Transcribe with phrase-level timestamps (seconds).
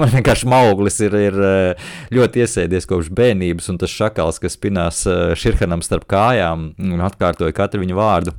[0.00, 1.40] man vienkārši mauglis ir, ir
[2.14, 5.04] ļoti iesēdies kopš bērnības, un tas šakals, kas pinās
[5.40, 6.70] Širhanam starp kājām
[7.10, 8.36] atkārtoja katru viņu vārdu.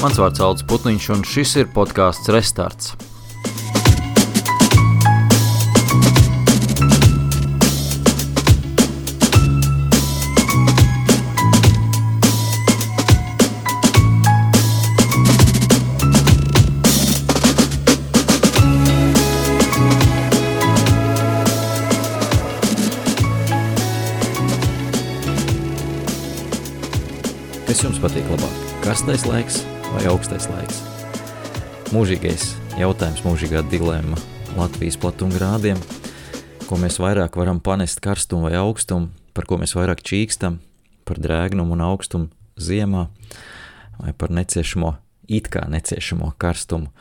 [0.00, 2.94] Mans vārds Alts Putniņš, un šis ir podkāsts Restarts.
[27.68, 28.64] Kas jums patīk labāk?
[28.80, 29.60] Karstais laiks
[29.94, 30.80] vai augstais laiks.
[31.90, 34.18] Mūžīgais jautājums, mūžīgā dilemma
[34.54, 35.78] Latvijas platumgrādiem,
[36.68, 40.60] ko mēs vairāk varam panest karstumu vai augstumu, par ko mēs vairāk čīkstam,
[41.08, 43.08] par drēgnumu un augstumu ziemā,
[43.98, 44.94] vai par neciešamo,
[45.26, 46.92] it kā neciešamo karstumu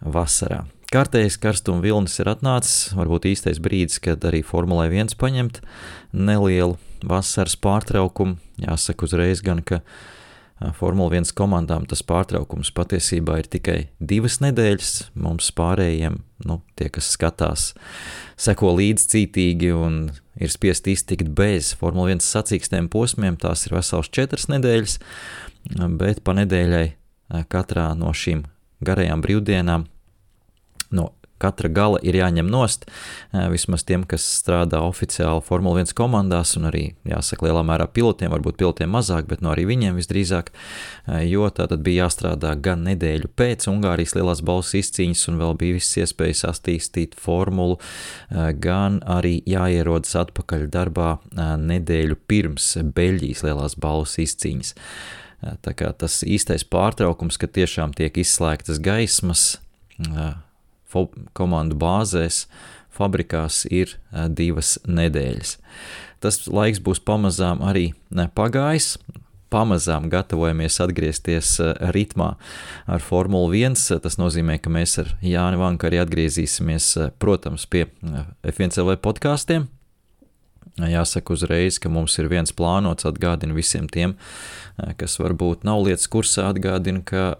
[0.00, 0.64] vasarā.
[0.92, 5.62] Kārtējais karstuma vilnis ir atnācis, varbūt īstais brīdis, kad arī Formulē 1 paņemt
[6.12, 8.36] nelielu vasaras pārtraukumu.
[8.60, 9.80] Jāsaka uzreiz gan, ka
[10.78, 14.92] Formula 1 komandām tas pārtraukums patiesībā ir tikai divas nedēļas.
[15.18, 17.68] Mums pārējiem, nu, tie, kas skatās,
[18.40, 20.02] seko līdzi cītīgi un
[20.42, 24.98] ir spiest iztikt bez Formula 1 sacīkstiem posmiem, tās ir vesels četras nedēļas,
[25.98, 26.86] bet pa nedēļai
[27.52, 28.44] katrā no šīm
[28.84, 29.86] garajām brīvdienām
[30.92, 31.10] no
[31.42, 32.86] katra gala ir jāņem nost,
[33.52, 38.60] vismaz tiem, kas strādā oficiāli Formule 1 komandās, un arī, jāsaka, lielā mērā pilotiem, varbūt
[38.60, 40.52] pilotiem mazāk, bet no arī viņiem visdrīzāk,
[41.26, 45.78] jo tā tad bija jāstrādā gan nedēļu pēc Ungārijas lielās balss izcīņas, un vēl bija
[45.78, 47.78] visas iespējas attīstīt formulu,
[48.62, 51.16] gan arī jāierodas atpakaļ darbā
[51.58, 54.76] nedēļu pirms Beļģijas lielās balss izcīņas.
[55.42, 59.56] Tā kā tas īstais pārtraukums, kad tiešām tiek izslēgtas gaismas,
[61.36, 62.46] komandu bāzēs,
[62.92, 63.96] fabrikās ir
[64.28, 65.56] divas nedēļas.
[66.22, 67.90] Tas laiks būs pamazām arī
[68.36, 68.96] pagājis.
[69.52, 71.58] Pamazām gatavojamies atgriezties
[71.92, 72.30] ritmā
[72.88, 74.00] ar Formuli 1.
[74.00, 76.86] Tas nozīmē, ka mēs ar Jāni Vanku arī atgriezīsimies,
[77.20, 77.82] protams, pie
[78.48, 79.66] F1CLV podkāstiem.
[80.80, 84.14] Jāsaka uzreiz, ka mums ir viens plānots, atgādina visiem tiem,
[84.96, 87.36] kas varbūt nav lietas kursā, atgādina, ka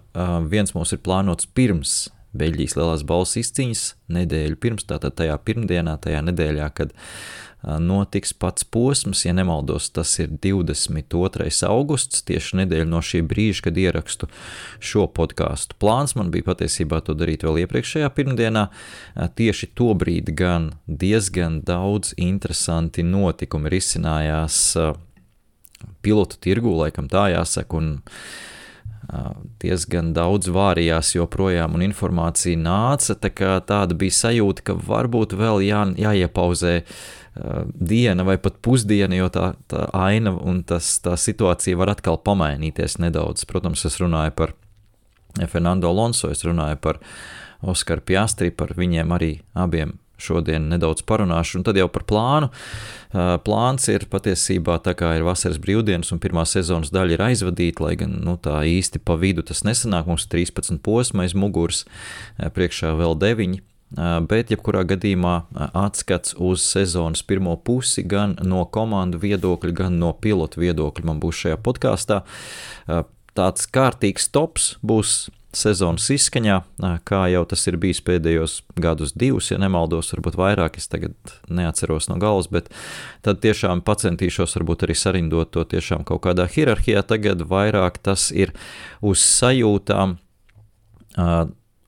[0.53, 6.23] viens mums ir plānots pirms Beļģijas lielās balss izcīņas nedēļu pirms, tātad tajā pirmdienā, tajā
[6.25, 6.95] nedēļā, kad
[7.63, 11.51] notiks pats posms, ja nemaldos, tas ir 22.
[11.69, 14.27] augusts, tieši nedēļa no šī brīža, kad ierakstu
[14.83, 15.77] šo podkāstu.
[15.79, 18.67] Plāns man bija patiesībā to darīt vēl iepriekšējā pirmdienā.
[19.39, 24.65] Tieši to brīdi gan diezgan daudz interesanti notikumi risinājās
[26.03, 27.95] pilotu tirgū, laikam tā jāsaka, un
[29.63, 33.17] diezgan daudz vārījās joprojām, un informācija nāca.
[33.19, 33.33] Tā
[33.67, 36.77] tāda bija sajūta, ka varbūt vēl jā, jāiepauzē
[37.75, 42.99] diena vai pat pusdiena, jo tā, tā aina un tas, tā situācija var atkal pamainīties
[43.01, 43.47] nedaudz.
[43.49, 44.55] Protams, es runāju par
[45.49, 47.01] Fernando Alonso, es runāju par
[47.63, 52.53] Oskaru Piastri, par viņiem arī abiem šodien nedaudz parunāšu, un tad jau par plānu.
[53.47, 57.97] Plāns ir patiesībā tā kā ir vasaras brīvdienas, un pirmā sezonas daļa ir aizvadīta, lai
[58.01, 60.09] gan nu, tā īsti pa vidu tas nesanāk.
[60.09, 61.85] Mums ir 13 posma aiz muguras,
[62.39, 63.61] priekšā vēl 9.
[64.25, 65.35] Bet, jebkurā gadījumā,
[65.77, 71.43] atskats uz sezonas pirmo pusi gan no komandu viedokļa, gan no pilotu viedokļa man būs
[71.45, 72.23] šajā podkāstā.
[73.37, 76.57] Tāds kārtīgs tops būs sezonas izskaņā,
[77.09, 81.15] kā jau tas ir bijis pēdējos gadus, divus, ja nemaldos, varbūt vairāk, es tagad
[81.53, 82.73] neatceros no galvas, bet
[83.27, 87.05] tad tiešām pacentīšos varbūt arī sarindot to tiešām kaut kādā hierarhijā.
[87.05, 88.55] Tagad vairāk tas ir
[89.05, 90.17] uz sajūtām.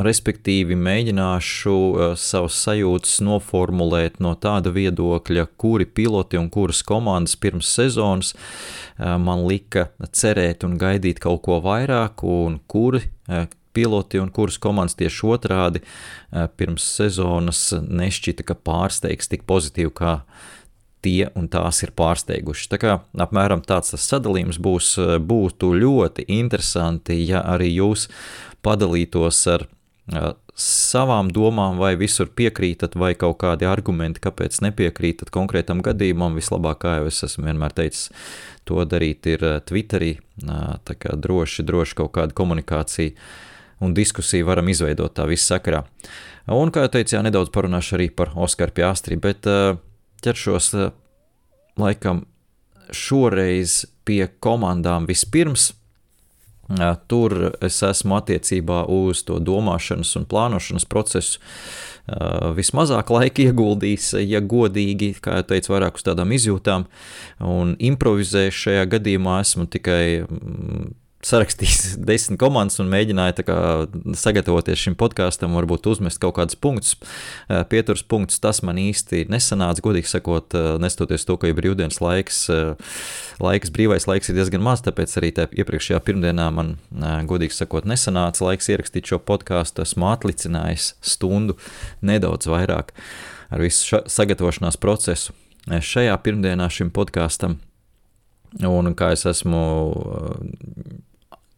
[0.04, 1.74] Respektīvi, mēģināšu
[2.18, 8.34] savus sajūtas noformulēt no tāda viedokļa, kuri piloti un kuras komandas pirms sezonas
[8.98, 13.04] man lika cerēt un gaidīt kaut ko vairāk, un kuri
[13.74, 15.82] piloti un kuras komandas tieši otrādi
[16.58, 20.18] pirms sezonas nešķita, ka pārsteigs tik pozitīvi kā
[21.04, 22.68] tie un tās ir pārsteiguši.
[22.72, 28.08] Tā kā apmēram tāds tas sadalījums būs, būtu ļoti interesanti, ja arī jūs
[28.64, 29.66] padalītos ar
[30.54, 36.36] savām domām, vai visur piekrītat, vai kaut kādi argumenti, kāpēc nepiekrītat konkrētam gadījumam.
[36.38, 38.10] Vislabāk, kā jau es esmu vienmēr teicis,
[38.68, 40.18] to darīt ir Twitterī.
[40.44, 43.16] Tā kā droši, droši kaut kāda komunikācija
[43.84, 45.82] un diskusiju varam izveidot tā visu sakarā.
[46.52, 49.48] Un, kā jau teicu, jā, nedaudz parunāšu arī par Oskaru Piastri, bet
[50.24, 50.70] ķeršos
[51.80, 52.26] laikam
[52.94, 55.72] šoreiz pie komandām vispirms.
[57.10, 57.34] Tur
[57.64, 61.42] es esmu attiecībā uz to domāšanas un plānošanas procesu
[62.56, 66.84] vismazāk laika ieguldījis, ja godīgi, kā jau teicu, vairāk uz tādām izjūtām,
[67.40, 70.90] un improvizēju šajā gadījumā esmu tikai mm,
[71.26, 73.58] sarakstījis desmit komandas un mēģināju kā,
[74.18, 76.94] sagatavoties šim podkāstam, varbūt uzmest kaut kādus punktus,
[77.48, 78.40] eh, pieturas punktus.
[78.42, 82.94] Tas man īsti nesanāca, godīgi sakot, eh, nestoties to, ka ir brīvdienas laiks, eh,
[83.44, 88.44] laiks, brīvais laiks ir diezgan maz, tāpēc arī tā iepriekšējā pirmdienā man, godīgi sakot, nesanāca
[88.48, 89.84] laiks ierakstīt šo podkāstu.
[89.84, 91.56] Esmu atlicinājis stundu
[92.02, 92.94] nedaudz vairāk
[93.50, 95.32] ar visu sagatavošanās procesu.
[95.64, 97.58] Šajā pirmdienā šim podkāstam
[98.62, 99.60] Un kā es esmu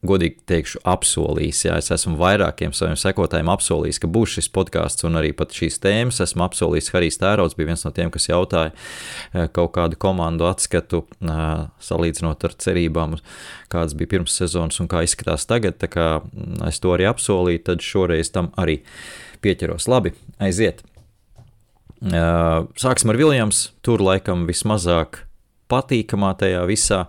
[0.05, 1.63] godīgi teikšu, apsolījis.
[1.67, 6.21] Jā, es esmu vairākiem saviem sekotājiem apsolījis, ka būs šis podkāsts un arī šīs tēmas.
[6.25, 11.05] Esmu apsolījis, Harijs Tērauds bija viens no tiem, kas jautāja eh, kaut kādu komandu atskatu,
[11.25, 11.45] eh,
[11.89, 13.17] salīdzinot ar cerībām,
[13.73, 15.79] kādas bija pirms sezonas un kā izskatās tagad.
[15.81, 18.83] Tā kā mm, es to arī apsolīju, tad šoreiz tam arī
[19.45, 19.89] pieķeros.
[19.91, 20.13] Labi,
[20.43, 20.85] aiziet!
[22.05, 23.71] Eh, sāksim ar Viljams.
[23.87, 25.25] Tur laikam vismazāk
[25.73, 27.07] patīkamā tajā visā.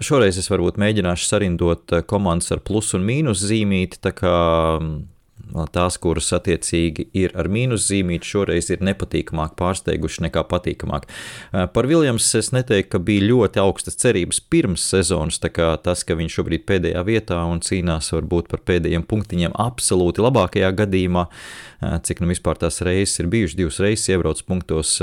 [0.00, 4.36] Šoreiz es varbūt mēģināšu sarindot eh, komandas ar plus un mīnus zīmīti, tā kā
[4.80, 11.04] mm, tās, kuras attiecīgi ir ar mīnus zīmīti, šoreiz ir nepatīkamāk pārsteiguši nekā patīkamāk.
[11.04, 16.06] Eh, par Viljams es neteiktu, ka bija ļoti augstas cerības pirms sezonas, tā kā tas,
[16.08, 21.98] ka viņš šobrīd pēdējā vietā un cīnās varbūt par pēdējiem punktiņiem absolūti labākajā gadījumā, eh,
[22.00, 24.96] cik nu vispār tās reizes ir bijušas, divas reizes iebrauc punktos,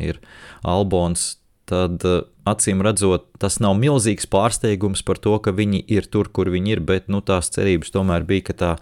[0.00, 0.18] ir
[0.64, 1.34] Albons,
[1.68, 6.50] tad eh, acīm redzot, tas nav milzīgs pārsteigums par to, ka viņi ir tur, kur
[6.52, 8.72] viņi ir, bet nu, tās cerības tomēr bija, ka tā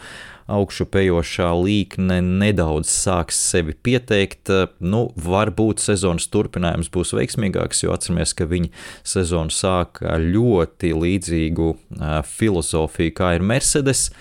[0.53, 4.53] augšupejošā līkne nedaudz sāks sevi pieteikt.
[4.79, 8.71] Nu, varbūt sezonas turpinājums būs veiksmīgāks, jo atceramies, ka viņi
[9.03, 14.13] sezonu sāka ļoti līdzīgu uh, filozofiju, kā ir Mercedes.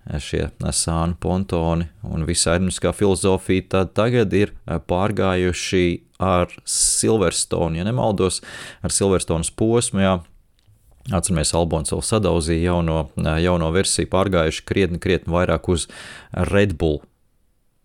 [0.00, 5.84] Šie sānu pontoni un visa aeronautiskā filozofija tad tagad ir pārgājuši
[6.20, 8.40] ar Silverstone, ja nemaldos,
[8.84, 10.02] ar Silverstonas posmu.
[10.02, 10.16] Jā.
[11.16, 12.98] Atceramies, Albons vēl sadauzīja jauno,
[13.40, 15.86] jauno versiju, pārgājuši krietni, krietni vairāk uz
[16.50, 17.00] Red Bull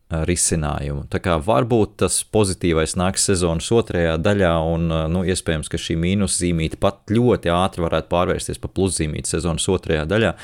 [0.10, 1.08] risinājumu.
[1.10, 6.78] Tā kā varbūt tas pozitīvais nāks sezonas otrajā daļā, un nu, iespējams, ka šī mīnuszīmīte
[6.82, 10.36] pat ļoti ātri varētu pārvērsties par pluszīmīti sezonas otrajā daļā,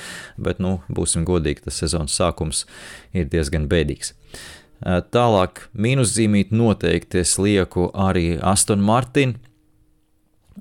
[0.41, 2.65] bet, nu, būsim godīgi, tas sezonas sākums
[3.13, 4.15] ir diezgan bēdīgs.
[4.81, 9.37] Eh, tālāk, mīnuszīmīt noteikti es lieku arī Aston Martin.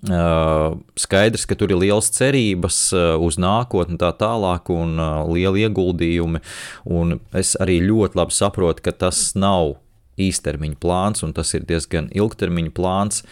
[0.01, 2.79] Skaidrs, ka tur ir liels cerības
[3.21, 4.97] uz nākotni, tā tālāk, un
[5.35, 6.41] liela ieguldījumi.
[6.89, 9.77] Un es arī ļoti labi saprotu, ka tas nav
[10.21, 13.25] īstermiņa plāns, un tas ir diezgan ilgtermiņa plāns.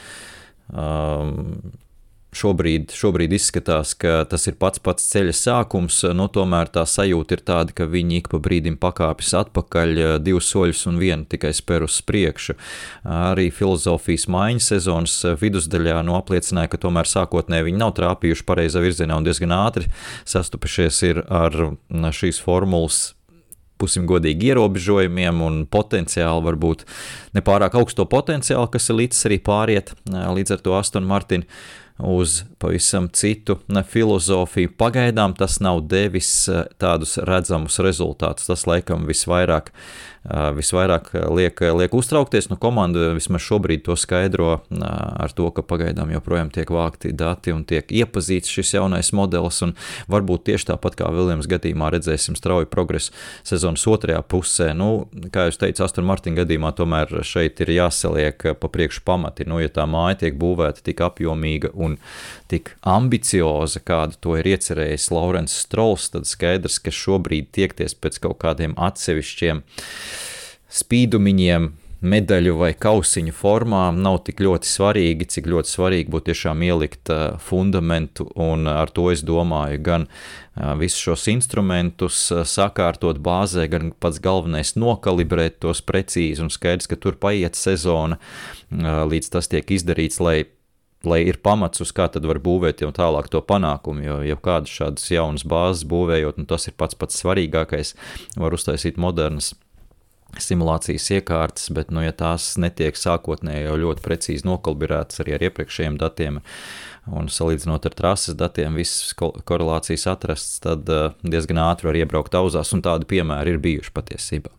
[0.68, 1.72] Um,
[2.28, 7.42] Šobrīd, šobrīd izskatās, ka tas ir pats pats ceļa sākums, no tomēr tā sajūta ir
[7.48, 11.96] tāda, ka viņi ik pa brīdim pakāpjas atpakaļ, divus soļus un vienu tikai spēr uz
[12.04, 12.58] priekšu.
[13.08, 19.16] Arī filozofijas maiņa sezonas vidusdaļā nu, apliecināja, ka tomēr sākotnēji viņi nav trāpījuši pareizā virzienā
[19.16, 19.88] un diezgan ātri
[20.28, 21.00] sastupušies
[21.32, 21.56] ar
[22.12, 23.06] šīs formulas
[23.78, 26.84] pusim godīgi ierobežojumiem un potenciāli varbūt
[27.38, 31.46] nepārāk augsto potenciālu, kas ir līdz arī pāriet līdz ar to Aston Martinu
[31.98, 33.58] uz pavisam citu
[33.90, 34.70] filozofiju.
[34.78, 38.46] Pagaidām tas nav devis eh, tādus redzamus rezultātus.
[38.50, 39.72] Tas laikam visvairāk
[40.28, 42.50] visvairāk liek, liek uztraukties.
[42.50, 47.64] Nu, komanda vismaz šobrīd to skaidro ar to, ka pagaidām joprojām tiek vākti dati un
[47.68, 49.62] tiek iepazīts šis jaunais modelis.
[50.10, 53.14] Varbūt tieši tāpat kā Viljams gadījumā redzēsim strauju progresu
[53.46, 54.70] sezonas otrajā pusē.
[54.76, 59.48] Nu, kā jūs teicāt, Aston Martin gadījumā tomēr šeit ir jāsaliek pa priekšu pamati.
[59.48, 61.96] Nu, ja tā māja tiek būvēta tik apjomīga un
[62.52, 68.40] tik ambicioza, kādu to ir iecerējis Laurents Strauss, tad skaidrs, ka šobrīd tiekties pēc kaut
[68.44, 69.64] kādiem atsevišķiem
[70.68, 77.10] spīdumiņiem, medaļu vai kausiņu formā nav tik ļoti svarīgi, cik ļoti svarīgi būtu tiešām ielikt
[77.10, 83.90] uh, fundamentu, un ar to es domāju gan uh, visus šos instrumentus sakārtot bāzē, gan
[83.98, 88.20] pats galvenais nokalibrēt tos precīzi, un skaidrs, ka tur paiet sezona,
[88.70, 90.44] līdz tas tiek izdarīts, lai
[91.06, 94.72] lai ir pamats, uz kā tad var būvēt jau tālāk to panākumu, jo jau kādas
[94.74, 97.94] šādas jaunas bāzes būvējot, nu tas ir pats pats svarīgākais,
[98.34, 99.52] var uztaisīt modernas
[100.36, 105.96] simulācijas iekārtas, bet, nu, ja tās netiek sākotnēji jau ļoti precīzi nokalibirētas arī ar iepriekšējiem
[106.00, 106.40] datiem,
[107.08, 112.74] un salīdzinot ar trases datiem, visas korelācijas atrasts, tad uh, diezgan ātri var iebraukt auzās,
[112.76, 114.52] un tādi piemēri ir bijuši patiesībā.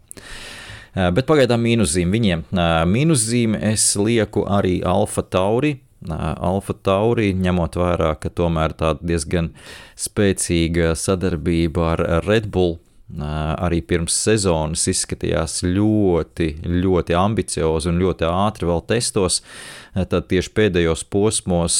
[0.98, 2.44] Uh, bet pagaidām mīnuszīme viņiem.
[2.50, 5.78] Uh, mīnuszīme es lieku arī Alfa Tauri.
[6.10, 9.50] Alfa Tauri, ņemot vērā, ka tomēr tāda diezgan
[10.00, 12.78] spēcīga sadarbība ar Red Bull
[13.18, 19.42] arī pirms sezonas izskatījās ļoti, ļoti ambiciozi un ļoti ātri vēl testos.
[19.94, 21.78] Tad tieši pēdējos posmos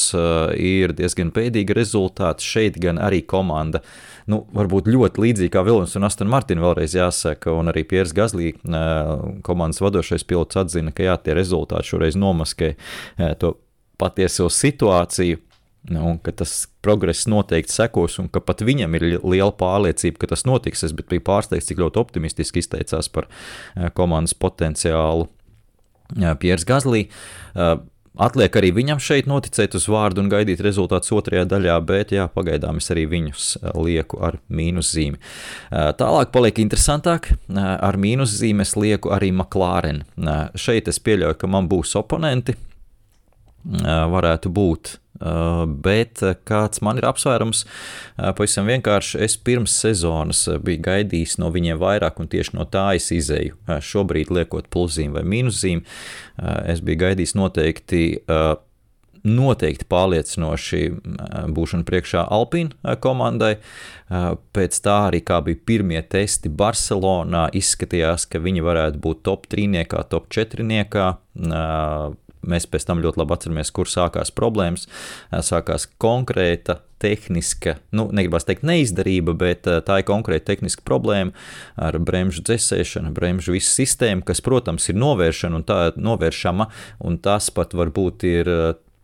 [0.58, 2.46] ir diezgan pēdīgi rezultāti.
[2.46, 3.82] Šeit gan arī komanda,
[4.30, 8.56] nu, varbūt ļoti līdzīga kā Vilnius un Aston Martin vēlreiz jāsaka, un arī Piers Gazlī,
[9.46, 12.74] komandas vadošais pilots atzina, ka jā, tie rezultāti šoreiz nomaskē
[13.38, 13.54] to
[14.00, 15.38] patieso situāciju
[15.88, 20.44] un ka tas progress noteikti sekos, un ka pat viņam ir liela pārliecība, ka tas
[20.48, 20.84] notiks.
[20.84, 25.28] Es biju pārsteigts, cik ļoti optimistiski izteicās par eh, komandas potenciālu
[26.18, 27.06] eh, Piers Gazlī.
[27.08, 27.72] Eh,
[28.20, 32.82] atliek arī viņam šeit noticēt uz vārdu un gaidīt rezultātus otrajā daļā, bet jā, pagaidām
[32.82, 35.16] es arī viņus lieku ar mīnuszīmi.
[35.70, 37.30] Tālāk paliek interesantāk.
[37.56, 40.02] Ar mīnuszīmi es lieku arī McLaren.
[40.58, 42.58] Šeit es pieļauju, ka man būs oponenti.
[43.70, 50.82] Varētu būt bet uh, kāds man ir apsvērums, uh, pavisam vienkārši es pirms sezonas biju
[50.86, 53.58] gaidījis no viņiem vairāk, un tieši no tā es izēju.
[53.84, 55.84] Šobrīd, liekot pluszīm vai mīnuszīm,
[56.70, 58.02] es biju gaidījis noteikti
[59.26, 60.80] noteikti pārliecinoši
[61.52, 63.56] būšana priekšā Alpīna komandai.
[64.56, 69.84] Pēc tā arī kā bija pirmie testi Barcelonā, izskatījās, ka viņi varētu būt top 3,
[70.10, 70.66] top 4.
[72.46, 74.86] Mēs pēc tam ļoti labi atceramies, kur sākās problēmas.
[75.44, 81.32] Sākās konkrēta tehniska, nu, negribas teikt neizdarība, bet tā ir konkrēta tehniska problēma
[81.80, 86.68] ar bremžu dzēsēšanu, bremžu visu sistēmu, kas, protams, ir novēršana un tā novēršama,
[87.08, 88.52] un tas pat varbūt ir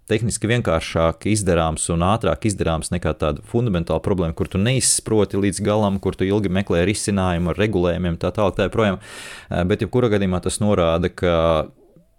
[0.06, 5.98] tehniski vienkāršāk izdarāms un ātrāk izdarāms nekā tāda fundamentāla problēma, kur tu neizproti līdz galam,
[6.02, 9.00] kur tu ilgi meklē risinājumu ar regulējumiem, tā tālāk, tā joprojām.
[9.66, 11.34] Bet, ja kurā gadījumā tas norāda, ka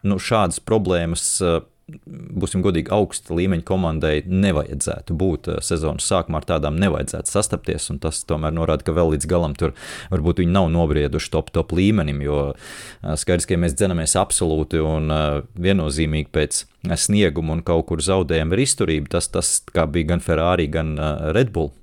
[0.03, 1.59] nu, šādas problēmas eh,
[2.07, 7.89] būsim godīgi, augsta līmeņa komandai nevajadzētu būt eh, sezonas sākumā, ar tādām nevajadzētu sastapties.
[8.03, 9.73] Tas tomēr norāda, ka vēl līdz galam tur
[10.11, 14.83] varbūt viņi nav nobrieduši top, top līmenim, jo eh, skaidrs, ka ja mēs dzenamies absolūti
[14.83, 15.09] un
[15.57, 16.63] viennozīmīgi pēc
[17.07, 19.11] snieguma un kaut kur zaudējam ar izturību.
[19.17, 20.95] Tas, tas bija gan Ferrari, gan
[21.35, 21.73] Red Bull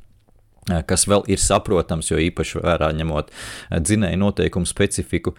[0.89, 3.31] kas vēl ir saprotams, jo īpaši vērā ņemot
[3.85, 5.35] dzinēju noteikumu specifiku,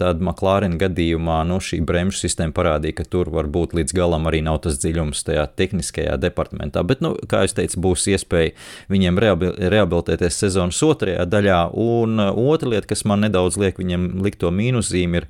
[0.00, 4.62] tad McLaren gadījumā nu, šī bremžu sistēma parādīja, ka tur varbūt līdz galam arī nav
[4.64, 6.84] tas dziļums tajā tehniskajā departamentā.
[6.88, 8.54] Bet, nu, kā jau teicu, būs iespēja
[8.92, 11.60] viņiem rehabilitēties sezonas otrajā daļā.
[11.80, 15.28] Un otra lieta, kas man nedaudz liek viņiem likt to mīnuszīmi, ir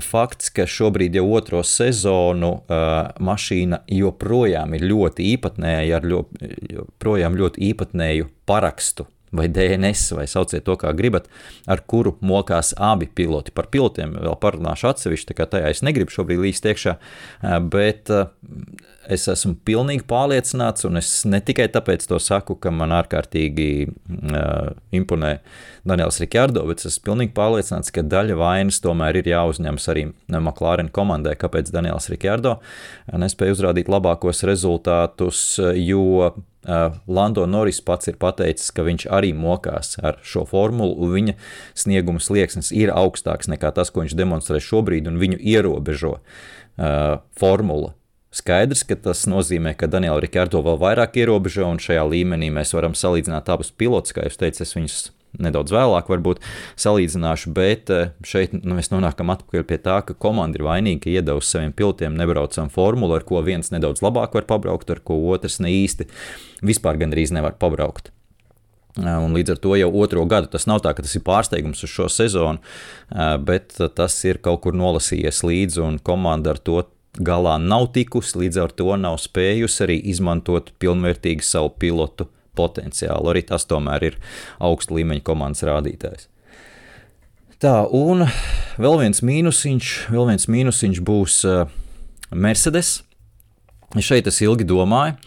[0.00, 6.06] fakts, ka šobrīd jau otro sezonu uh, mašīna joprojām ir ļoti īpatnēja, ar
[6.76, 11.28] joprojām ļoti īpatnēju parakstu vai DNS, vai sauciet to, kā gribat,
[11.70, 13.54] ar kuru mokās abi piloti.
[13.56, 16.98] Par pilotiem vēl parunāšu atsevišķi, tā kā tajā es negribu šobrīd līst iekšā,
[17.72, 18.12] bet
[19.10, 24.70] es esmu pilnīgi pārliecināts, un es ne tikai tāpēc to saku, ka man ārkārtīgi uh,
[24.94, 25.32] imponē
[25.88, 30.92] Daniels Rikārdo, bet es esmu pilnīgi pārliecināts, ka daļa vainas tomēr ir jāuzņemas arī McLaren
[30.94, 32.58] komandai, kāpēc Daniels Rikārdo
[33.12, 36.32] nespēja uzrādīt labākos rezultātus, jo
[36.62, 41.32] Uh, Lando Norris pats ir pateicis, ka viņš arī mokās ar šo formulu, un viņa
[41.74, 47.90] snieguma slieksnis ir augstāks nekā tas, ko viņš demonstrē šobrīd, un viņu ierobežo uh, formula.
[48.32, 52.94] Skaidrs, ka tas nozīmē, ka Daniela Rikārdo vēl vairāk ierobežo, un šajā līmenī mēs varam
[52.96, 55.02] salīdzināt abus pilotus, kā jūs teicat, es viņus
[55.40, 56.40] nedaudz vēlāk varbūt
[56.80, 61.12] salīdzināšu, bet eh, šeit nu, mēs nonākam atpakaļ pie tā, ka komanda ir vainīga, ka
[61.12, 65.60] iedavusi saviem pilotiem nebraucam formulu, ar ko viens nedaudz labāk var pabraukt, ar ko otrs
[65.64, 66.08] ne īsti
[66.64, 68.12] vispār gandrīz nevar pabraukt.
[69.00, 71.84] Eh, un līdz ar to jau otro gadu tas nav tā, ka tas ir pārsteigums
[71.84, 72.60] uz šo sezonu,
[73.12, 76.82] eh, bet tas ir kaut kur nolasījies līdzi, un komanda ar to
[77.20, 83.32] galā nav tikusi, līdz ar to nav spējusi arī izmantot pilnvērtīgi savu pilotu potenciālu.
[83.32, 84.18] Arī tas tomēr ir
[84.62, 86.28] augsta līmeņa komandas rādītājs.
[87.62, 88.24] Tā, un
[88.82, 91.70] vēl viens mīnusiņš, vēl viens mīnusiņš būs uh,
[92.34, 93.02] Mercedes.
[94.02, 95.18] Šeit es ilgi domāju,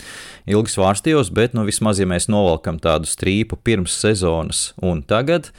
[0.49, 5.51] ilgi svārstījos, bet nu, vismaz, ja mēs novelkam tādu strīpu pirms sezonas un tagad,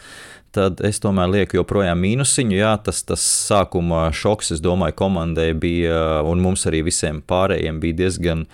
[0.56, 2.56] tad es tomēr lieku joprojām mīnusiņu.
[2.56, 8.00] Jā, tas, tas sākuma šoks, es domāju, komandai bija un mums arī visiem pārējiem bija
[8.02, 8.46] diezgan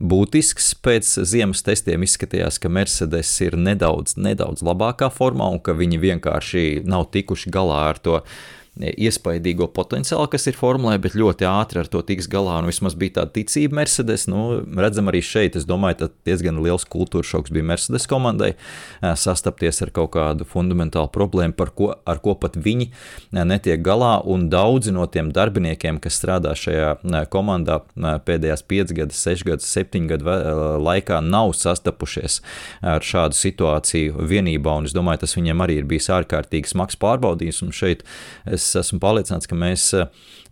[0.00, 0.74] būtisks.
[0.84, 6.66] Pēc ziemas testiem izskatījās, ka Mercedes ir nedaudz, nedaudz labākā formā un ka viņi vienkārši
[6.88, 8.20] nav tikuši galā ar to
[8.76, 12.58] iespaidīgo potenciālu, kas ir formulē, bet ļoti ātri ar to tiks galā.
[12.60, 14.26] Un vismaz bija tāda ticība Mercedes.
[14.28, 18.52] Nu, redzam, arī šeit, es domāju, ka diezgan liels kultūras šoks bija Mercedes komandai
[19.00, 22.90] sastapties ar kaut kādu fundamentālu problēmu, ko, ar ko pat viņi
[23.36, 24.18] netiek galā.
[24.28, 30.04] Un daudzi no tiem darbiniekiem, kas strādā šajā komandā pēdējās 5 gadus, 6 gadus, 7
[30.12, 30.36] gadu
[30.84, 32.42] laikā, nav sastapušies
[32.84, 34.76] ar šādu situāciju vienībā.
[34.82, 37.62] Un es domāju, tas viņiem arī ir bijis ārkārtīgi smags pārbaudījums.
[37.64, 38.04] Un šeit
[38.44, 39.92] es esmu pārliecināts, ka mēs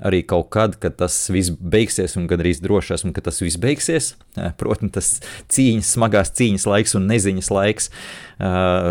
[0.05, 4.13] arī kaut kad, kad tas viss beigsies, un gandrīz droši esmu, ka tas viss beigsies,
[4.59, 5.11] protams, tas
[5.55, 7.91] cīņas, smagās cīņas laiks un neziņas laiks.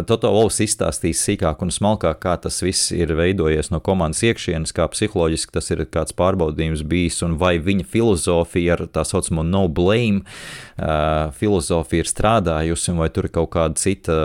[0.08, 4.88] Toto Vols izstāstīs sīkāk un smalkāk, kā tas viss ir veidojies no komandas iekšienes, kā
[4.94, 10.24] psiholoģiski tas ir kāds pārbaudījums bijis, un vai viņa filozofija ar tā saucamo no blame
[11.40, 14.18] filozofiju ir strādājusi, vai tur ir kaut kāda cita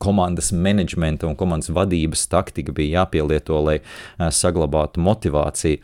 [0.00, 3.78] komandas menedžmenta un komandas vadības taktika bija jāpielieto, lai
[4.18, 5.82] saglabātu motivāciju.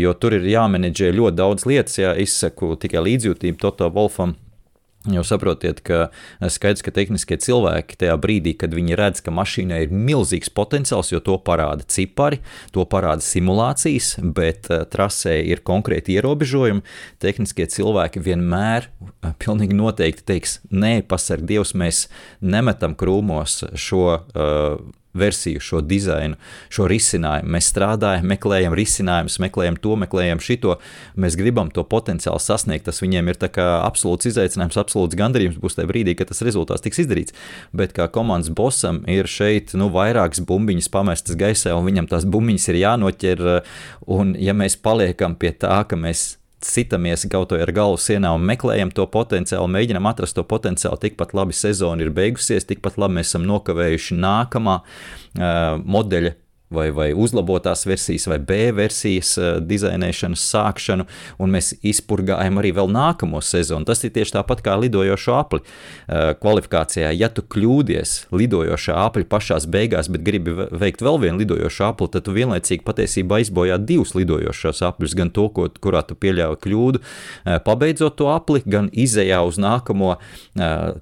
[0.00, 4.34] Jo tur ir jāmenedžē ļoti daudz lietas, ja izsaku tikai līdzjūtību Toto Wolfam
[5.14, 6.08] Jau saprotiet, ka
[6.52, 11.20] skaidrs, ka tehniskie cilvēki tajā brīdī, kad viņi redz, ka mašīnai ir milzīgs potenciāls, jo
[11.24, 12.40] to parāda cipari,
[12.74, 16.84] to parāda simulācijas, bet uh, trasē ir konkrēti ierobežojumi,
[17.22, 22.06] tehniskie cilvēki vienmēr uh, pilnīgi noteikti teiks, nē, pasarg Dievs, mēs
[22.44, 24.80] nemetam krūmos šo uh,
[25.14, 26.36] versiju, šo dizainu,
[26.72, 27.50] šo risinājumu.
[27.54, 30.78] Mēs strādājam, meklējam risinājumus, meklējam to, meklējam šito.
[31.20, 32.86] Mēs gribam to potenciāli sasniegt.
[32.88, 37.36] Tas viņiem ir absolūts izaicinājums, absolūts gandarījums būs tajā brīdī, kad tas rezultāts tiks izdarīts.
[37.76, 42.68] Bet kā komandas bosam ir šeit nu, vairākas bumbiņas pamestas gaisā, un viņam tās bumbiņas
[42.72, 43.46] ir jānoķer.
[44.08, 48.44] Un ja mēs paliekam pie tā, ka mēs sitamies kaut vai ar galvu sienā un
[48.46, 50.98] meklējam to potenciālu, mēģinam atrast to potenciālu.
[51.02, 56.34] Tikpat labi sezona ir beigusies, tikpat labi mēs esam nokavējuši nākamā uh, modeļa
[56.74, 61.06] vai, vai uzlabotās versijas, vai B versijas uh, dizainēšanas sākšanu,
[61.40, 63.88] un mēs izpurgājam arī vēl nākamo sezonu.
[63.88, 67.12] Tas ir tieši tāpat kā lidojošo apli uh, kvalifikācijā.
[67.16, 72.26] Ja tu kļūdies lidojošā apli pašā beigās, bet gribi veikt vēl vienu lidojošu apli, tad
[72.28, 77.56] tu vienlaicīgi patiesībā aizbojā divus lidojošos apļus, gan to, ko, kurā tu pieļāvi kļūdu, uh,
[77.64, 80.16] pabeidzot to apli, gan izējā uz nākamo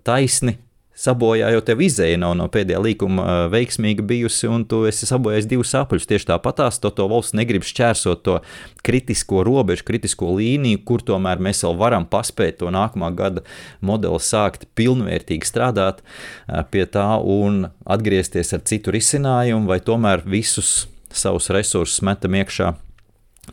[0.06, 0.56] taisni
[0.96, 5.72] sabojā, jo tev izēja nav no pēdējā līkuma veiksmīga bijusi, un tu esi sabojājis divus
[5.74, 6.08] sapļus.
[6.08, 8.38] Tieši tāpatās to, to valsts negrib šķērsot to
[8.86, 13.44] kritisko robežu, kritisko līniju, kur tomēr mēs vēl varam paspēt to nākamā gada
[13.84, 16.02] modeli sākt pilnvērtīgi strādāt
[16.72, 22.74] pie tā un atgriezties ar citu risinājumu, vai tomēr visus savus resursus metam iekšā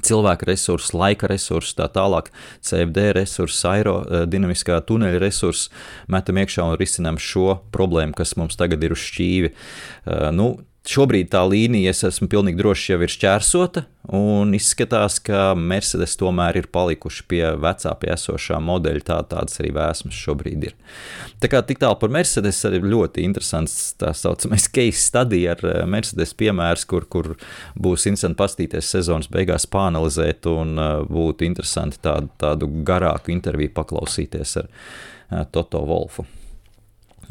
[0.01, 2.31] cilvēka resursi, laika resursi, tā tālāk,
[2.65, 5.69] CFD resursi, aerodinamiskā tuneļa resursi,
[6.11, 9.53] metam iekšā un risinām šo problēmu, kas mums tagad ir uz šķīvi.
[9.53, 13.85] Uh, nu, Šobrīd tā līnija, es esmu pilnīgi drošs, jau ir šķērsota,
[14.17, 19.03] un izskatās, ka Mercedes tomēr ir palikuši pie vecā, pie esošā modeļa.
[19.07, 20.73] Tā, tādas arī vēsmas šobrīd ir.
[21.39, 25.77] Tā kā tik tālu par Mercedes, arī ļoti interesants tā saucamais case study ar eh,
[25.87, 27.31] Mercedes piemērs, kur, kur
[27.79, 34.57] būs interesanti pastīties sezonas beigās, pāanalizēt, un eh, būtu interesanti tādu, tādu garāku interviju paklausīties
[34.59, 36.27] ar eh, Toto Wolfu.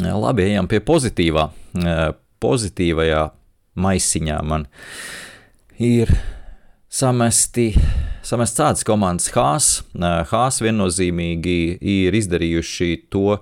[0.00, 1.50] Labi, ejam pie pozitīvā.
[2.42, 3.22] Pozitīvajā
[3.78, 4.66] maisiņā man
[5.82, 6.12] ir
[6.92, 7.72] samesti,
[8.26, 9.70] samest tādas komandas Hās.
[10.32, 13.38] Hās viennozīmīgi ir izdarījuši to,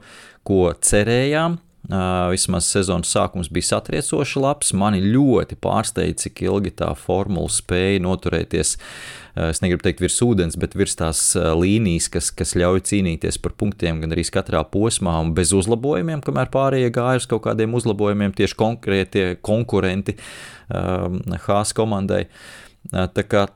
[0.46, 1.58] ko cerējām.
[1.88, 4.74] Vismaz sezonas sākums bija satriecoši labs.
[4.76, 8.76] Mani ļoti pārsteidza, cik ilgi tā formula spēja noturēties
[9.40, 14.02] es negribu teikt virs ūdens, bet virs tās līnijas, kas, kas ļauj cīnīties par punktiem
[14.02, 18.58] gan arī katrā posmā un bez uzlabojumiem, kamēr pārējie gāja uz kaut kādiem uzlabojumiem, tieši
[18.58, 20.18] konkrētie konkurenti
[20.68, 22.26] um, Hāzes komandai.
[22.90, 23.46] Tā kā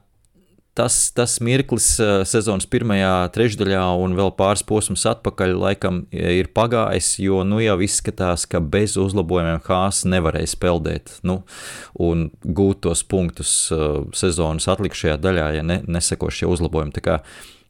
[0.74, 7.14] tas, tas mirklis eh, sezonas pirmajā trešdaļā un vēl pāris posmus atpakaļ laikam ir pagājis,
[7.22, 11.40] jo nu jau izskatās, ka bez uzlabojumiem Hāzes nevarēs peldēt nu,
[11.94, 16.94] un gūt tos punktus eh, sezonas atlikušajā daļā, ja ne, neseko šie uzlabojumi.
[16.98, 17.18] Tā kā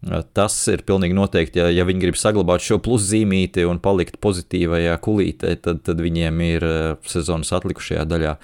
[0.05, 5.55] Tas ir pilnīgi noteikti, ja, ja viņi grib saglabāt šo pluszīmīti un palikt pozitīvajā kulītē,
[5.64, 8.35] tad, tad viņiem ir eh, sezonas atlikušajā daļā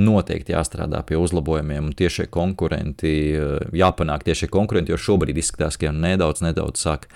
[0.00, 5.92] noteikti jāstrādā pie uzlabojumiem un tiešie konkurenti, eh, jāpanāk tiešie konkurenti, jo šobrīd izskatās, ka
[5.92, 7.06] jau nedaudz, nedaudz sāk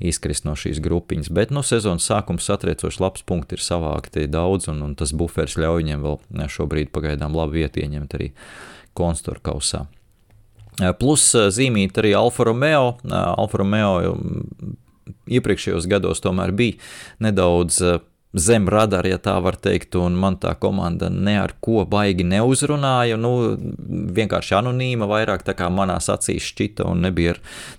[0.00, 1.28] izkrist no šīs grupiņas.
[1.36, 5.60] Bet no nu, sezonas sākums satriecoši labs punkti ir savākti daudz, un, un tas buferis
[5.60, 8.32] ļauj viņiem vēl šobrīd pagaidām labu vietu ieņemt arī
[8.96, 9.84] konstitūra kausā.
[9.84, 10.01] Eh,
[10.98, 12.96] plus eh, zīmīt arī Alfa Romeo.
[13.04, 14.16] Eh, Alfa Romeo
[15.32, 16.80] iepriekšējos gados tomēr bija
[17.22, 17.82] nedaudz
[18.32, 23.18] zem radara, ja tā var teikt, un man tā komanda ne ar ko baigi neuzrunāja.
[23.20, 23.32] Nu,
[24.16, 27.34] vienkārši anonīma, vairāk tā kā manās acīs šķita un nebija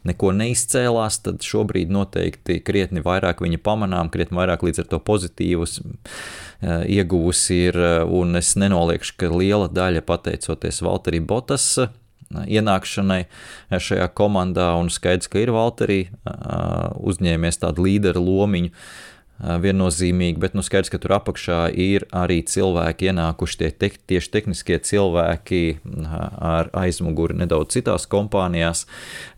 [0.05, 5.79] neko neizcēlās, tad šobrīd noteikti krietni vairāk viņa pamanām, krietni vairāk līdz ar to pozitīvus
[5.81, 11.97] eh, ieguvusi ir, un es nenoliekšu, ka liela daļa pateicoties Valterī Botas eh,
[12.31, 13.23] ienākšanai
[13.71, 16.13] šajā komandā, un skaidrs, ka ir Valterī eh,
[16.99, 18.73] uzņēmies tādu līderu lomiņu
[19.43, 24.77] viennozīmīgi, bet nu, skaidrs, ka tur apakšā ir arī cilvēki ienākuši tie te, tieši tehniskie
[24.79, 25.63] cilvēki
[26.13, 28.85] ar aizmuguri nedaudz citās kompānijās.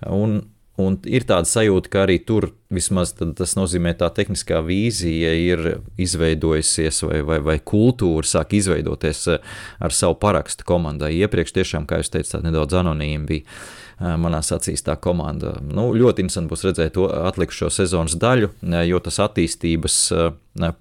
[0.06, 0.44] Un,
[0.82, 5.62] Un ir tāda sajūta, ka arī tur vismaz tas nozīmē, tā tehniskā vīzija ir
[6.02, 11.14] izveidojusies, vai, vai, vai kultūra sāk izveidoties ar savu parakstu komandai.
[11.22, 15.54] Iepriekš tiešām, kā jūs teicāt, nedaudz anonīmi bija manās acīs tā komanda.
[15.64, 18.52] Nu, ļoti interesanti būs redzēt to atlikušo sezonas daļu,
[18.90, 20.00] jo tas attīstības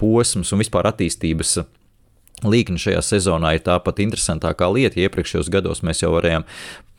[0.01, 1.61] posms un vispār attīstības
[2.43, 4.99] līkne šajā sezonā ir tāpat interesantākā lieta.
[5.07, 6.43] Iepriekšējos gados mēs jau varējām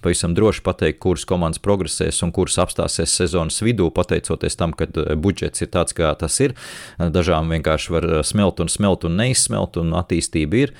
[0.05, 4.87] pavisam droši pateikt, kuras komandas progresēs un kuras apstāsies sezonas vidū, pateicoties tam, ka
[5.17, 6.55] budžets ir tāds, kā tas ir.
[6.99, 10.75] Dažām vienkārši var smelt un smelt un neizsmelt, un attīstība ir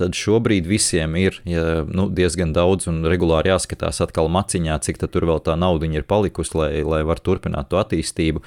[0.00, 5.26] tad šobrīd visiem ir ja, nu, diezgan daudz un regulāri jāskatās atkal maciņā, cik tur
[5.28, 8.42] vēl tā nauda ir palikusi, lai, lai var turpināt to attīstību.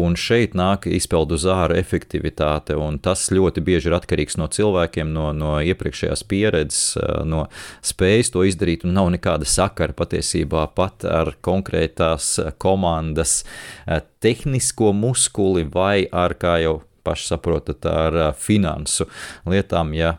[0.00, 5.30] Un šeit nāk izpeldu zāra efektivitāte, un tas ļoti bieži ir atkarīgs no cilvēkiem, no,
[5.36, 6.82] no iepriekšējās pieredzes,
[7.28, 7.46] no
[7.86, 13.44] spējas to izdarīt, un nav nekāda sakara patiesībā pat ar konkrētās komandas
[14.20, 19.06] tehnisko muskuli vai ar, kā jau paši saprotat, ar finansu
[19.46, 20.18] lietām, ja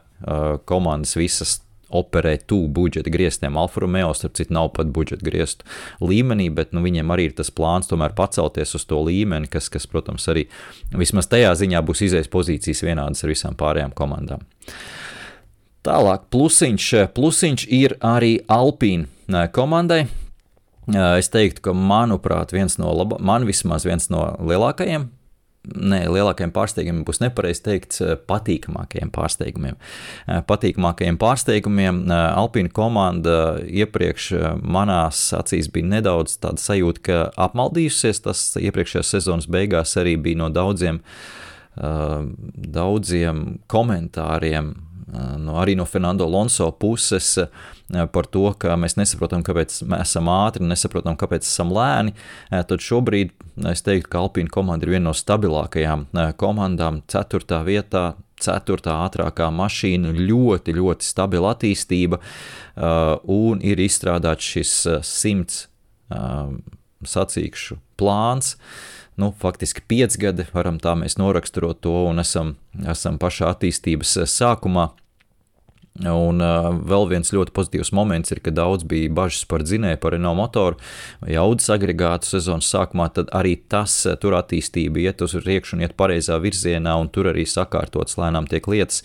[0.66, 1.60] komandas visas
[1.92, 3.58] operē tuvu budžeta grieztiem.
[3.60, 5.68] Alfa Romeo, starp citu, nav pat budžeta grieztu
[6.00, 9.90] līmenī, bet nu, viņiem arī ir tas plāns tomēr pacelties uz to līmeni, kas, kas,
[9.92, 10.46] protams, arī
[10.96, 14.48] vismaz tajā ziņā būs izējas pozīcijas vienādas ar visām pārējām komandām.
[15.86, 20.04] Tālāk, plusiņš, plusiņš ir arī Alpīna komandai.
[20.92, 25.10] Es teiktu, ka, manuprāt, viens no, laba, man vismaz viens no lielākajiem
[25.70, 29.78] ne, lielākajiem pārsteigumiem būs nepareizi teikt, eh, patīkamākajiem pārsteigumiem.
[30.50, 38.24] Patīkamākajiem pārsteigumiem Alpīna komanda iepriekš manās acīs bija nedaudz tāda sajūta, ka apmaldījusies.
[38.26, 41.02] Tas iepriekšējās sezonas beigās arī bija no daudziem,
[41.76, 44.74] daudziem komentāriem
[45.12, 47.34] no, arī no Fernando Lonso puses
[48.16, 52.16] par to, ka mēs nesaprotam, kāpēc mēs esam ātri, nesaprotam, kāpēc esam lēni,
[52.50, 53.34] tad šobrīd
[53.72, 56.08] es teiktu, ka Alpīna komanda ir viena no stabilākajām
[56.40, 57.64] komandām, 4.
[57.68, 58.12] vietā.
[58.42, 62.18] Ceturtā ātrākā mašīna, ļoti, ļoti stabila attīstība,
[63.30, 64.72] un ir izstrādāts šis
[65.06, 65.60] simts
[67.06, 68.56] sacīkšu plāns.
[69.22, 74.88] Nu, faktiski pieci gadi, varam tā mēs noraksturot to, un esam, esam pašā attīstības sākumā.
[76.00, 80.14] Un uh, vēl viens ļoti pozitīvs moments ir, ka daudz bija bažas par dzinēju, par
[80.16, 80.78] Renault motoru
[81.20, 85.98] vai audas agregātu sezonas sākumā, tad arī tas tur attīstība iet uz priekšu un iet
[86.00, 89.02] pareizā virzienā, un tur arī sakārtotas lēnām tiek lietas.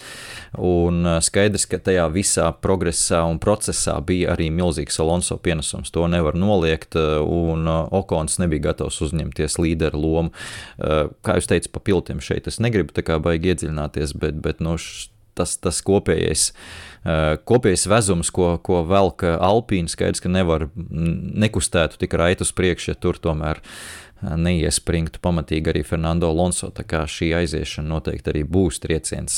[0.55, 5.91] Un uh, skaidrs, ka tajā visā progresā un procesā bija arī milzīgs Alonso pienesums.
[5.91, 10.47] To nevar noliegt, un uh, Okons nebija gatavs uzņemties līderu lomu.
[10.79, 14.63] Uh, kā jūs teicat, pa piltiem šeit es negribu tā kā baigi iedziļināties, bet, bet
[14.63, 16.49] no nu, tas, tas kopējais,
[17.47, 22.99] kopējais vezums, ko, ko velk Alpīna, skaidrs, ka nevar nekustētu tik raitu uz priekšu, ja
[22.99, 23.63] tur tomēr
[24.25, 26.71] neiespringtu pamatīgi arī Fernando Alonso.
[26.75, 29.37] Tā kā šī aiziešana noteikti arī būs trieciens,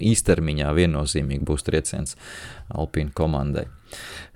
[0.00, 2.16] īstermiņā viennozīmīgi būs trieciens
[2.72, 3.66] Alpīna komandai.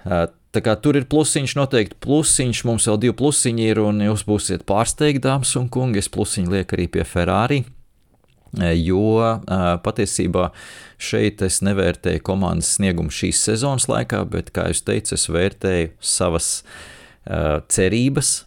[0.05, 4.67] Tā kā tur ir plusiņš, noteikti plusiņš, mums vēl divi plusiņi ir, un jūs būsiet
[4.69, 6.03] pārsteigti, dāmas un kungi.
[6.03, 7.63] Es plusiņu lieku arī pie Ferrari
[8.59, 9.41] jo
[9.85, 10.51] patiesībā
[11.01, 16.53] šeit es nevērtēju komandas sniegumu šīs sezonas laikā, bet, kā jau teicu, es vērtēju savas
[17.71, 18.41] cerības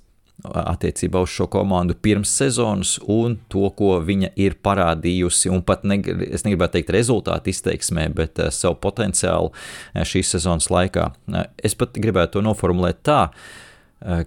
[0.44, 5.52] attiecībā uz šo komandu pirms sezonas un to, ko viņa ir parādījusi.
[5.54, 9.54] Un pat ne, es negribētu teikt rezultātu izteiksmē, bet savu potenciālu
[9.96, 11.12] šīs sezonas laikā.
[11.64, 13.22] Es pat gribētu to noformulēt tā,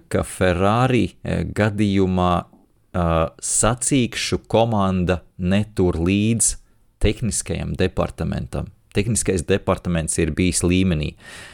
[0.09, 2.31] ka Ferrari gadījumā
[3.43, 6.55] sacīkšu komanda netur līdz
[7.03, 8.71] tehniskajam departamentam.
[8.97, 11.11] Tehniskais departaments ir bijis līmenī.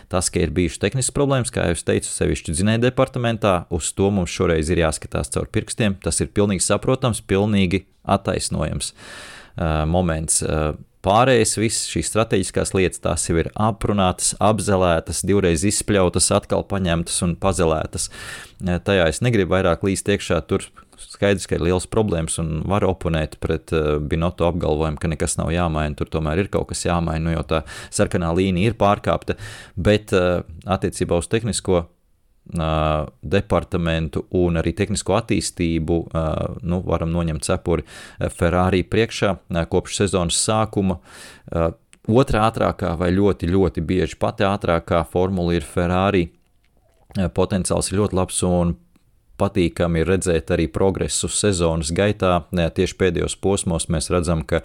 [0.08, 4.32] Tas, ka ir bijušas tehniskas problēmas, kā jau teicu, sevišķi dzinēja departamentā, uz to mums
[4.32, 5.98] šoreiz ir jāskatās caur pirkstiem.
[6.04, 7.84] Tas ir pilnīgi saprotams, pilnīgi
[8.16, 10.40] attaisnojams uh, moments.
[10.46, 17.18] Uh, Pārējais viss šīs strateģiskās lietas, tās jau ir aprunātas, apzelētas, divreiz izspļautas, atkal paņemtas
[17.26, 18.08] un pazelētas.
[18.64, 20.64] Tajā es negribu vairāk līst iekšā, tur
[21.24, 25.54] skaidrs, ka ir liels problēmas un var oponēt pret uh, Binoto apgalvojumu, ka nekas nav
[25.56, 29.40] jāmaina, tur tomēr ir kaut kas jāmaina, nu, jo tā sarkanā līnija ir pārkāpta,
[29.80, 31.88] bet uh, attiecībā uz tehnisko
[32.44, 35.96] Uh, departamentu un arī tehnisko attīstību,
[36.68, 37.86] nu, varam noņemt cepuri
[38.36, 39.30] Ferrari priekšā
[39.72, 40.98] kopš sezonas sākuma.
[42.12, 46.26] Otra ātrākā vai ļoti, ļoti bieži pati ātrākā formula ir Ferrari.
[47.16, 48.76] Potenciāls ir ļoti labs un
[49.44, 52.40] patīkami ir redzēt arī progresu sezonas gaitā.
[52.52, 54.64] Tieši pēdējos posmos mēs redzam, ka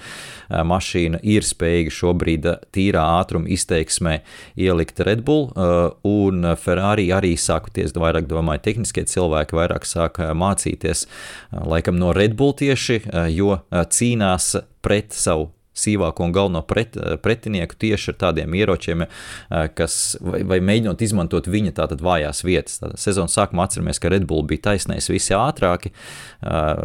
[0.49, 4.21] mašīna ir spējīga šobrīd tīrā ātruma izteiksmē
[4.57, 5.51] ielikt Red Bull,
[6.07, 11.07] un Ferrari arī sākoties, vairāk domāju, tehniskie cilvēki vairāk sāk mācīties
[11.53, 13.03] laikam no Red Bull tieši,
[13.35, 13.61] jo
[13.99, 20.43] cīnās pret savu sīvāko un galveno pret, pretinieku tieši ar tādiem ieročiem, eh, kas, vai,
[20.43, 22.81] vai mēģinot izmantot viņa tātad vājās vietas.
[22.83, 25.93] Tātad sezonas sākumā atceramies, ka Red Bull bija taisnējis visi ātrāki,
[26.43, 26.85] eh,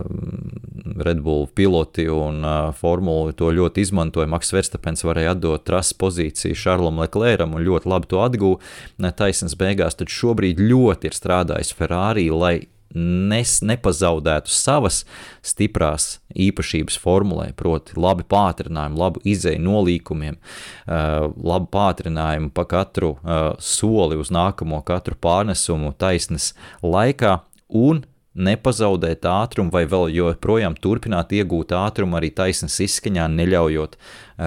[1.03, 4.29] Red Bull piloti un eh, formuli to ļoti izmantoja.
[4.29, 9.97] Maks Verstapens varēja atdot trases pozīciju Šarlam Leclēram un ļoti labi to atgūja taisnas beigās,
[9.97, 12.56] tad šobrīd ļoti ir strādājis Ferrari, lai
[12.93, 15.01] nes, nepazaudētu savas
[15.45, 20.39] stiprās īpašības formulē, proti, labi pātrinājumu, labu izēju nolīkumiem,
[20.88, 23.15] labu pātrinājumu pa katru
[23.60, 26.51] soli uz nākamo katru pārnesumu taisnes
[26.86, 27.39] laikā
[27.73, 28.03] un
[28.34, 33.97] nepazaudēt ātrumu, vai vēl joprojām turpināt iegūt ātrumu arī taisnas izskaņā, neļaujot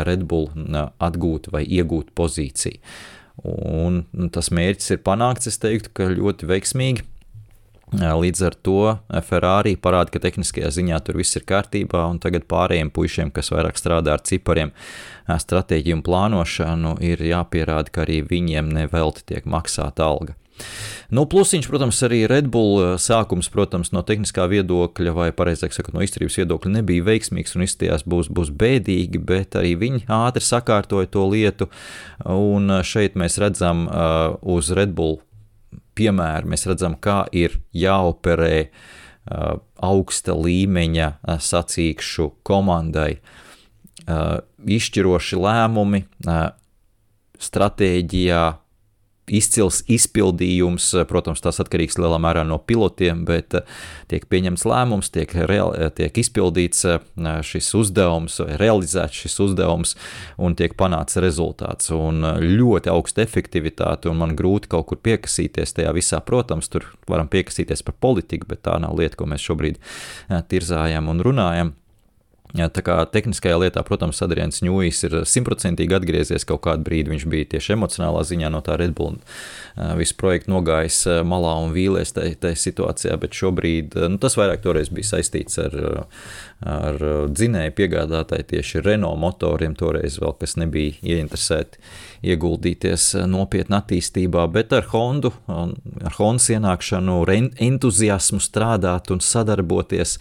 [0.06, 0.50] Red Bull
[0.98, 2.80] atgūt vai iegūt pozīciju.
[3.46, 4.00] Un
[4.34, 7.04] tas mērķis ir panākts, es teiktu, ka ļoti veiksmīgi.
[7.94, 8.80] Līdz ar to
[9.22, 13.78] Ferrari parāda, ka tehniskajā ziņā tur viss ir kārtībā, un tagad pārējiem puišiem, kas vairāk
[13.78, 14.72] strādā ar cipariem,
[15.30, 20.34] stratēģiju un plānošanu, ir jāpierāda, ka arī viņiem nevelti tiek maksāta alga.
[21.12, 26.02] Nu, plusiņš, protams, arī Red Bull sākums, protams, no tehniskā viedokļa, vai pareizāk sakot, no
[26.02, 31.28] izturības viedokļa nebija veiksmīgs un izstījās būs, būs bēdīgi, bet arī viņi ātri sakārtoja to
[31.30, 31.70] lietu.
[32.26, 34.96] Un šeit mēs redzam uh, uz Red
[35.76, 43.18] Bull piemēru mēs redzam, kā ir jāoperē uh, augsta līmeņa uh, sacīkšu komandai.
[44.06, 44.38] Uh,
[44.76, 46.04] izšķiroši lēmumi
[47.42, 48.42] stratēģijā,
[49.26, 50.88] izcils izpildījums.
[51.10, 53.64] Protams, tas atkarīgs lielā mērā no pilotiem, bet eh,
[54.10, 57.06] tiek pieņemts lēmums, tiek, real, eh, tiek izpildīts eh,
[57.46, 59.96] šis uzdevums, realizēts šis uzdevums
[60.38, 61.90] un tiek panākts rezultāts.
[61.94, 66.22] Un ļoti augsta efektivitāte, un man grūti kaut kur piekasīties tajā visā.
[66.26, 69.82] Protams, tur varam piekasīties par politiku, bet tā nav lieta, ko mēs šobrīd
[70.50, 71.74] tirzājam un runājam.
[72.56, 77.12] Tā kā tehniskajā lietā, protams, Adrians Ņūjs ir simtprocentīgi atgriezies kaut kādu brīdi.
[77.12, 79.18] Viņš bija tieši emocionālā ziņā no tā Red Bull
[79.98, 84.88] visu projektu nogājis malā un vīlies tajā, tajā situācijā, bet šobrīd nu, tas vairāk toreiz
[84.88, 85.76] bija saistīts ar,
[86.64, 91.82] ar dzinēju piegādātāju tieši Renault motoriem, toreiz vēl kas nebija ieinteresēti
[92.26, 97.20] ieguldīties nopietni attīstībā, bet ar Hondu, ar Hondas ienākšanu,
[97.68, 100.16] entuziasmu strādāt un sadarboties,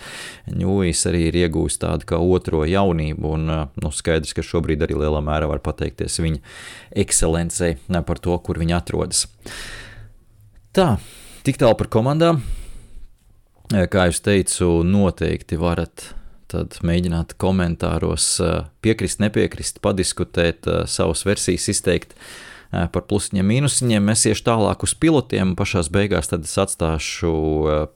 [0.51, 5.21] Ņūjs arī ir iegūst tādu kā otro jaunību, un nu, skaidrs, ka šobrīd arī lielā
[5.25, 6.41] mērā var pateikties viņa
[7.05, 7.75] ekscelencei
[8.07, 9.25] par to, kur viņa atrodas.
[10.75, 10.95] Tā,
[11.47, 12.43] tik tālu par komandām.
[13.65, 16.11] Kā jau teicu, noteikti varat
[16.51, 18.35] tad mēģināt komentāros
[18.85, 22.13] piekrist, nepiekrist, padiskutēt, savas versijas izteikt
[22.69, 24.11] par plusiņiem, mīnusiņiem.
[24.13, 27.33] Es iešu tālāk uz pilotiem, pašā beigās atstāšu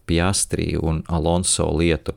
[0.09, 2.15] Piastri un Alonso lietu.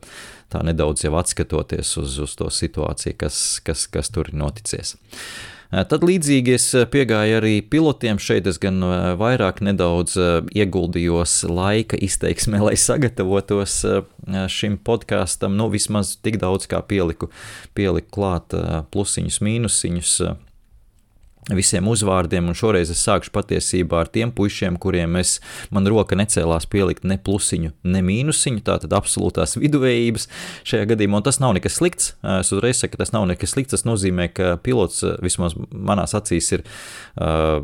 [0.53, 4.95] Tā nedaudz jau atskatoties uz, uz to situāciju, kas, kas, kas tur ir noticies.
[5.73, 8.19] Tad līdzīgi es piegāju arī pilotiem.
[8.21, 8.77] Šeit es gan
[9.17, 10.13] vairāk nedaudz
[10.53, 13.79] ieguldījos laika izteiksmē, lai sagatavotos
[14.53, 15.57] šim podkāstam.
[15.57, 17.31] Nu, vismaz tik daudz kā pieliku,
[17.73, 18.53] pieliku klāt
[18.93, 20.13] plusiņus, mīnusiņus
[21.51, 25.35] visiem uzvārdiem, un šoreiz es sākšu patiesībā ar tiem puišiem, kuriem es,
[25.73, 30.29] man roka necēlās pielikt ne plusiņu, ne mīnusiņu, tātad absolūtās viduvējības
[30.69, 32.13] šajā gadījumā, un tas nav nekas slikts.
[32.39, 36.51] Es uzreiz saku, ka tas nav nekas slikts, tas nozīmē, ka pilots vismaz manās acīs
[36.55, 37.63] ir uh,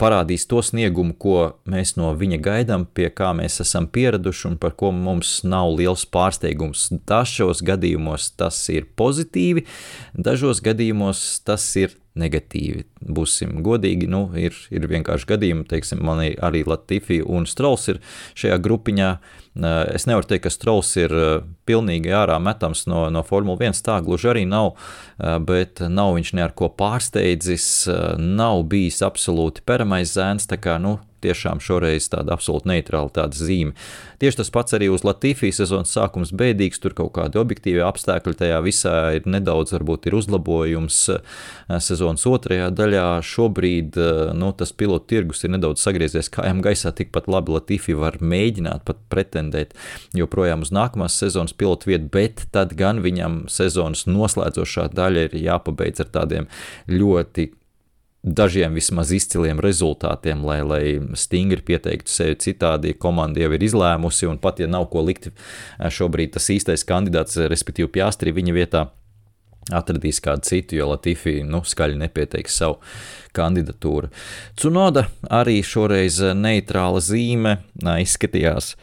[0.00, 1.36] parādīs to sniegumu, ko
[1.70, 6.06] mēs no viņa gaidām, pie kā mēs esam pieraduši un par ko mums nav liels
[6.10, 6.88] pārsteigums.
[7.06, 9.66] Dažos gadījumos tas ir pozitīvi,
[10.18, 12.86] dažos gadījumos tas ir negatīvi.
[13.00, 18.00] Būsim godīgi, nu, ir, ir vienkārši gadījumi, teiksim, man arī Latifi un Strauss ir
[18.38, 19.10] šajā grupiņā.
[19.56, 21.12] Es nevaru teikt, ka Strauss ir
[21.68, 24.74] pilnīgi ārā metams no, no Formule 1, tā gluži arī nav,
[25.48, 27.68] bet nav viņš ne ar ko pārsteidzis,
[28.20, 33.74] nav bijis absolūti peramais zēns, tā kā, nu, tiešām šoreiz tāda absolūti neutralitātes zīme.
[34.20, 38.60] Tieši tas pats arī uz Latvijas sezonas sākums bēdīgs, tur kaut kādi objektīvi apstākļi tajā
[38.64, 41.34] visā ir nedaudz, varbūt ir uzlabojums eh,
[41.84, 43.06] sezonas otrajā daļā.
[43.26, 48.16] Šobrīd eh, nu, tas pilotu tirgus ir nedaudz sagriezies kājām gaisā, tikpat labi Latvija var
[48.20, 49.76] mēģināt pat pretendēt
[50.16, 56.06] joprojām uz nākamās sezonas pilotu vietu, bet tad gan viņam sezonas noslēdzošā daļa ir jāpabeidz
[56.06, 56.50] ar tādiem
[56.88, 57.50] ļoti
[58.22, 60.84] dažiem vismaz izciliem rezultātiem, lai, lai
[61.18, 62.94] stingri pieteiktu sevi citādi.
[62.98, 65.34] Komanda jau ir izlēmusi, un pat ja nav ko likt eh,
[65.90, 68.86] šobrīd tas īstais kandidāts, respektīvi Pjāstri viņa vietā.
[69.74, 72.76] Atradīs kādu citu, jo Latvija nu, skaļi nepieteiks savu
[73.34, 74.12] kandidatūru.
[74.54, 78.76] Cunoda arī šoreiz neitrāla zīme izskatījās,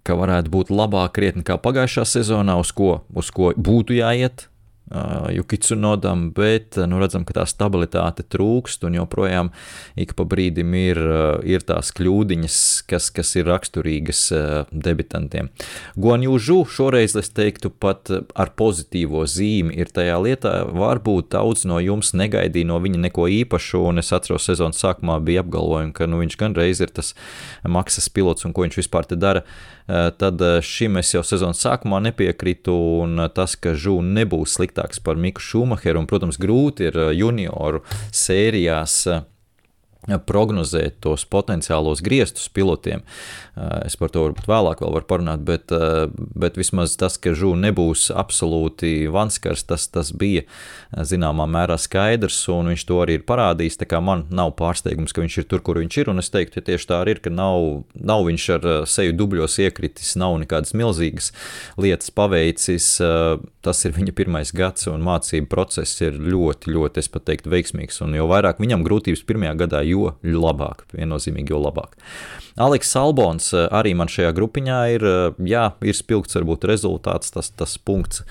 [0.00, 4.46] ka varētu būt labāk krietni kā pagājušā sezonā, uz ko, uz ko būtu jāiet,
[5.32, 9.48] Jukicu nodam, bet nu, redzam, ka tā stabilitāte trūkst un joprojām
[9.96, 11.00] ik pa brīdim ir,
[11.48, 12.58] ir tās kļūdiņas,
[12.90, 14.20] kas, kas ir raksturīgas
[14.70, 15.48] debitantiem.
[15.96, 22.12] Guanjužu šoreiz es teiktu pat ar pozitīvo zīmi ir tajā lietā, varbūt daudz no jums
[22.12, 26.36] negaidīja no viņa neko īpašu, un es atceros sezonas sākumā bija apgalvojumi, ka nu, viņš
[26.44, 27.14] gan reiz ir tas
[27.64, 29.48] maksas pilots un ko viņš vispār te dara.
[29.48, 34.56] Eh, tad eh, šim es jau sezonas sākumā nepiekrītu, un eh, tas, ka Žūna nebūs
[34.56, 39.02] sliktāks par Miku Šumacheru, un, protams, grūti ir junioru sērijās
[40.04, 43.00] prognozēt tos potenciālos griestus pilotiem.
[43.54, 47.36] Eh, es par to varbūt vēlāk vēl varu parunāt, bet, eh, bet vismaz tas, ka
[47.38, 53.20] žūna nebūs absolūti vanskars, tas, tas bija eh, zināmā mērā skaidrs, un viņš to arī
[53.20, 53.78] ir parādījis.
[53.78, 56.58] Tā kā man nav pārsteigums, ka viņš ir tur, kur viņš ir, un es teiktu,
[56.58, 60.74] ja tieši tā arī ir, ka nav, nav viņš ar seju dubļos iekritis, nav nekādas
[60.74, 61.30] milzīgas
[61.78, 62.88] lietas paveicis.
[63.64, 68.02] Tas ir viņa pirmais gads, un mācību process ir ļoti, ļoti, es pat teiktu, veiksmīgs.
[68.04, 71.94] Un jo vairāk viņam grūtības pirmajā gadā, jo labāk, viennozīmīgi, jo labāk.
[72.54, 77.50] Aleks Albons eh, arī man šajā grupiņā ir, eh, jā, ir spilgts varbūt rezultāts, tas,
[77.50, 78.22] tas punkts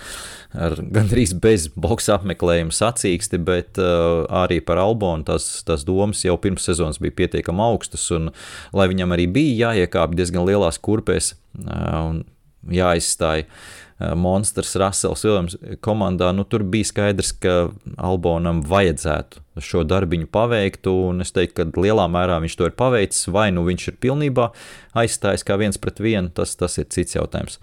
[0.56, 6.38] ar gandrīz bez boxa apmeklējuma sacīksti, bet uh, arī par Albonu tas, tas domas jau
[6.40, 8.30] pirms sezonas bija pietiekami augstas, un
[8.76, 12.22] lai viņam arī bija jāiekāpj diezgan lielās kurpēs uh, un
[12.70, 13.58] jāizstāj uh,
[14.04, 20.90] Eh, monstrs Rasels Viljams komandā, nu, tur bija skaidrs, ka Albonam vajadzētu šo darbiņu paveikt,
[20.90, 24.50] un es teiktu, ka lielā mērā viņš to ir paveicis, vai nu viņš ir pilnībā
[24.98, 27.60] aizstājis kā viens pret vienu, tas, tas ir cits jautājums.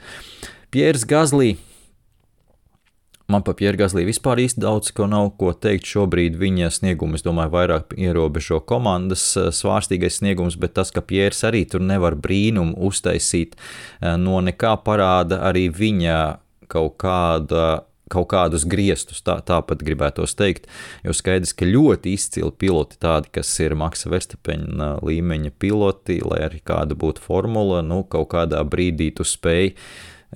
[0.71, 1.57] Pieris Gazlī
[3.31, 5.87] Man par Pieru Gaslī vispār īsti daudz ko nav ko teikt.
[5.87, 11.63] Šobrīd viņa sniegums, domāju, vairāk ierobežo komandas eh, svārstīgais sniegums, bet tas, ka Pieris arī
[11.71, 16.19] tur nevar brīnumu uztaisīt, eh, no nekā parāda arī viņa
[16.71, 20.67] kaut kāda kaut kādus griestus, tā, tāpat gribētos teikt.
[21.07, 26.59] Jo skaidrs, ka ļoti izcili piloti, tādi, kas ir Maksa Verstapeņa līmeņa piloti, lai arī
[26.67, 29.77] kāda būtu formula, nu, kaut kādā brīdī tu spēj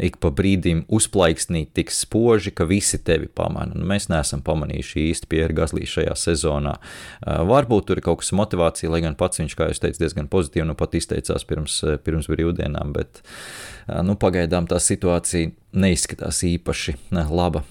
[0.01, 3.77] ik pa brīdim uzplaiksnīt tik spoži, ka visi tevi pamana.
[3.77, 6.75] Nu, mēs neesam pamanījuši īsti Pierre Gaslī šajā sezonā.
[6.79, 10.31] Uh, varbūt tur ir kaut kas motivācija, lai gan pats viņš, kā jūs teicat, diezgan
[10.33, 16.99] pozitīvi nu pat izteicās pirms, pirms brīvdienām, bet uh, nu, pagaidām tā situācija neizskatās īpaši
[17.31, 17.65] laba.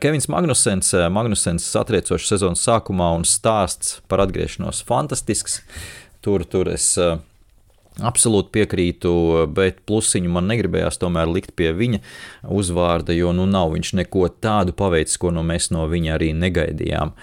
[0.00, 5.58] Kevins Magnusens, Magnusens satriecošs sezonas sākumā un stāsts par atgriešanos fantastisks.
[6.24, 7.18] Tur, tur es uh,
[7.96, 9.10] Absolūti piekrītu,
[9.56, 12.02] bet plusiņu man negribējās tomēr likt pie viņa
[12.52, 17.14] uzvārda, jo nu nav viņš neko tādu paveicis, ko nu mēs no viņa arī negaidījām,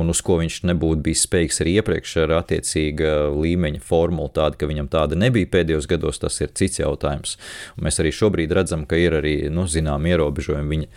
[0.00, 4.70] un uz ko viņš nebūtu bijis spējīgs arī iepriekš ar attiecīga līmeņa formulu, tāda, ka
[4.70, 7.36] viņam tāda nebija pēdējos gados, tas ir cits jautājums.
[7.76, 10.88] Un mēs arī šobrīd redzam, ka ir arī, nu, zinām, ierobežojumi viņa,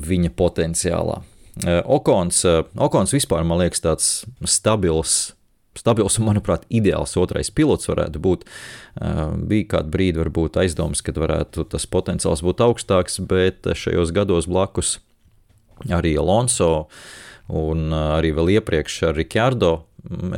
[0.00, 1.18] viņa potenciālā.
[1.84, 2.40] Okons,
[2.80, 4.08] Okons vispār, man liekas, tāds
[4.48, 5.34] stabils
[5.78, 8.46] stabils un, manuprāt, ideāls otrais pilots varētu būt.
[9.50, 14.98] Bija kāda brīdi, varbūt aizdomas, ka varētu tas potenciāls būt augstāks, bet šajos gados blakus
[15.88, 16.88] arī Alonso
[17.50, 19.72] un arī vēl iepriekš ar Rikārdo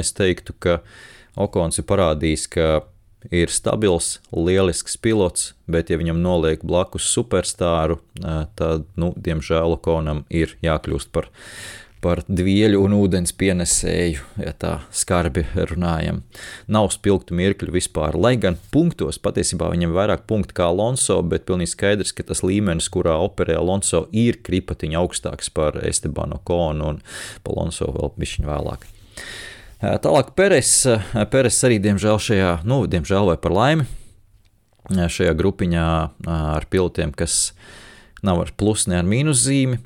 [0.01, 0.81] es teiktu, ka
[1.41, 2.83] Okons ir parādījis, ka
[3.33, 8.01] ir stabils, lielisks pilots, bet, ja viņam noliek blakus superstāru,
[8.59, 11.31] tad, nu, diemžēl, Okonam ir jākļūst par
[12.03, 16.23] par dvieļu un ūdens pienesēju, ja tā skarbi runājam.
[16.67, 21.75] Nav spilgtu mirkļu vispār, lai gan punktos patiesībā viņam vairāk punktu kā Alonso, bet pilnīgi
[21.77, 27.01] skaidrs, ka tas līmenis, kurā operē Alonso, ir kripatiņa augstāks par Estebanu Konu un
[27.47, 28.87] Alonso vēl bišķiņu vēlāk.
[29.83, 30.73] Tālāk Peres,
[31.31, 33.87] Peres arī diemžēl šajā, nu, diemžēl vai par laimi,
[34.91, 35.87] šajā grupiņā
[36.27, 37.53] ar pilotiem, kas
[38.23, 39.81] nav ar plus, ne ar mīnus zīmi.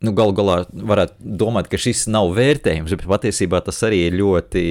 [0.00, 4.62] Nu, Galu galā varētu domāt, ka šis nav vērtējums, bet patiesībā tas arī ir ļoti,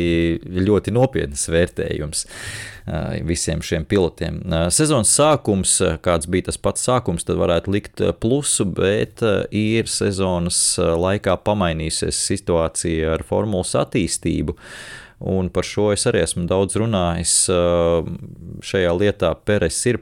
[0.66, 2.24] ļoti nopietns vērtējums
[3.30, 4.40] visiem šiem pilotiem.
[4.74, 9.22] Sezonas sākums, kāds bija tas pats sākums, tad varētu likt plusu, bet
[9.54, 14.58] ir sezonas laikā pamainījusies situācija ar formulas attīstību.
[15.30, 17.36] Un par šo es arī esmu daudz runājis.
[18.66, 20.02] Šajā lietā Peres ir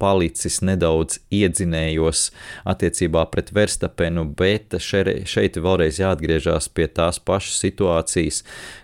[0.00, 2.28] palicis nedaudz iedzinējos
[2.68, 8.42] attiecībā pret Verstapenu, bet šeit vēlreiz jāatgriežas pie tās pašas situācijas,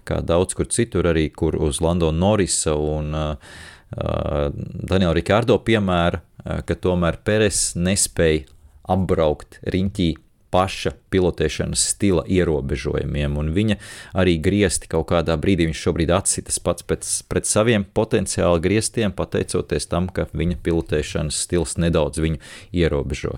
[0.08, 3.56] kā daudz kur citur, arī kur uz Lando Norisa un uh,
[3.96, 8.46] Daniela Rikārdo piemēra, uh, ka tomēr Peres nespēja
[8.86, 10.12] apbraukt riņķī
[10.56, 13.76] paša pilotēšanas stila ierobežojumiem, un viņa
[14.16, 19.90] arī griezti kaut kādā brīdī viņš šobrīd atsitas pats pēc, pret saviem potenciāli grieztiem, pateicoties
[19.92, 22.40] tam, ka viņa pilotēšanas stils nedaudz viņu
[22.72, 23.36] ierobežo.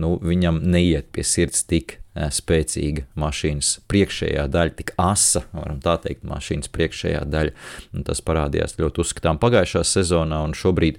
[0.00, 6.24] Nu, viņam neiet pie sirds tik spēcīga mašīnas priekšējā daļa, tik asa, varam tā teikt,
[6.28, 7.54] mašīnas priekšējā daļa.
[7.92, 10.98] Un tas parādījās ļoti uzskatām pagājušā sezonā, un šobrīd,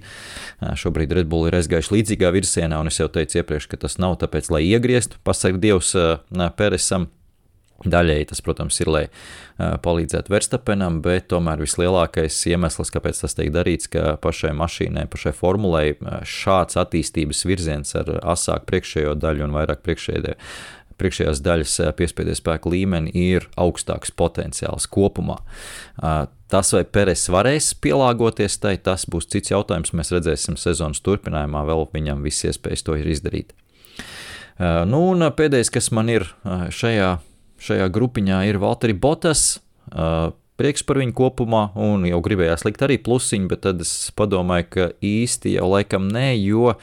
[0.78, 4.18] šobrīd Red Bull ir aizgājuši līdzīgā virzienā, un es jau teicu iepriekš, ka tas nav
[4.22, 5.94] tāpēc, lai iegrieztu, pasaka Dievs
[6.58, 7.10] Peresam.
[7.78, 9.02] Daļēji tas, protams, ir, lai
[9.58, 15.84] palīdzētu Verstapenam, bet tomēr vislielākais iemesls, kāpēc tas tiek darīts, ka pašai mašīnai, pašai formulai
[16.26, 20.34] šāds attīstības virziens ar asāku priekšējo daļu un vairāk priekšējā
[20.98, 25.38] priekšējās daļas eh, piespiedu spēku līmeni ir augstāks potenciāls kopumā.
[26.02, 29.94] Eh, tas, vai Peres varēs pielāgoties tai, tas būs cits jautājums.
[29.96, 33.54] Mēs redzēsim sezonas turpinājumā, vēl viņam viss iespējas to ir izdarīt.
[34.58, 37.14] Eh, nu, un pēdējais, kas man ir šajā,
[37.62, 39.54] šajā grupiņā, ir Valtteri Botas
[40.58, 44.88] prieks par viņu kopumā, un jau gribējās likt arī plusiņu, bet tad es padomāju, ka
[45.04, 46.74] īsti jau laikam nē, jo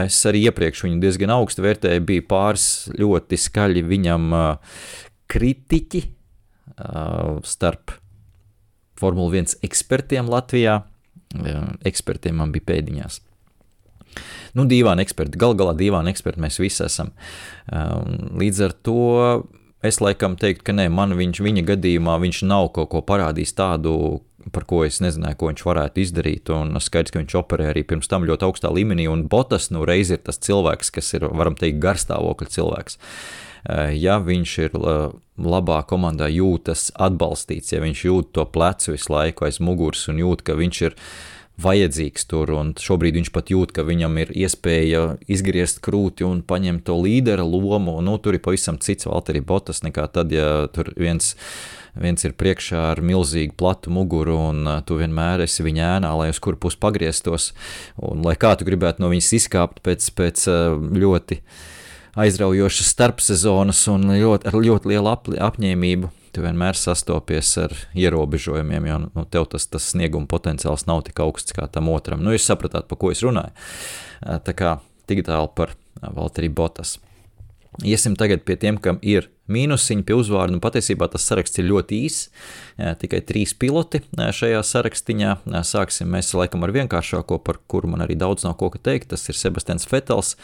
[0.00, 2.66] es arī iepriekš viņu diezgan augstu vērtēju, bija pāris
[2.96, 4.30] ļoti skaļi viņam
[5.30, 6.04] kritiķi
[7.46, 7.96] starp
[9.00, 10.80] Formula 1 ekspertiem Latvijā.
[11.86, 13.20] Ekspertiem man bija pēdiņās.
[14.58, 17.12] Nu, dīvaini eksperti, gal galā dīvaini eksperti mēs visi esam.
[17.70, 19.04] Līdz ar to
[19.86, 23.94] Es laikam teiktu, ka nē, man viņš, viņa gadījumā viņš nav kaut ko parādījis tādu,
[24.52, 26.52] par ko es nezināju, ko viņš varētu izdarīt.
[26.52, 30.12] Un skaidrs, ka viņš operē arī pirms tam ļoti augstā līmenī, un Botas nu reiz
[30.12, 33.00] ir tas cilvēks, kas ir, varam teikt, garstāvokļa cilvēks.
[33.68, 35.00] Eh, ja viņš ir eh,
[35.40, 40.44] labā komandā, jūtas atbalstīts, ja viņš jūt to plecu visu laiku aiz muguras un jūt,
[40.44, 40.96] ka viņš ir
[41.60, 46.96] vajadzīgs tur, šobrīd viņš pat jūt, ka viņam ir iespēja izgriezt krūti un paņemt to
[47.00, 47.98] līdera lomu.
[48.04, 51.34] Nu, tur ir pavisam cits Valtteri Botas nekā tad, ja tur viens
[51.98, 56.38] viens ir priekšā ar milzīgu platu muguru, un tu vienmēr esi viņa ēnā, lai uz
[56.42, 57.50] kuru pusi pagrieztos,
[57.98, 60.46] un lai kā tu gribētu no viņas izkāpt pēc, pēc
[61.02, 61.40] ļoti
[62.20, 68.98] aizraujošas starpsezonas un ļoti, ar ļoti lielu ap, apņēmību tu vienmēr sastopies ar ierobežojumiem, jo
[69.04, 72.22] nu, tev tas, tas snieguma potenciāls nav tik augsts kā tam otram.
[72.24, 73.52] Nu, jūs sapratāt, pa ko es runāju.
[74.46, 74.76] Tā kā
[75.10, 76.98] digitāli par Valtteri Botas.
[77.86, 80.56] Iesim tagad pie tiem, kam ir mīnusiņi pie uzvārdu.
[80.56, 82.30] Nu, patiesībā tas saraksts ir ļoti īss.
[83.02, 85.36] Tikai trīs piloti šajā sarakstiņā.
[85.66, 89.10] Sāksim mēs laikam ar vienkāršāko, par kuru man arī daudz nav ko teikt.
[89.14, 90.36] Tas ir Sebastians Fetels.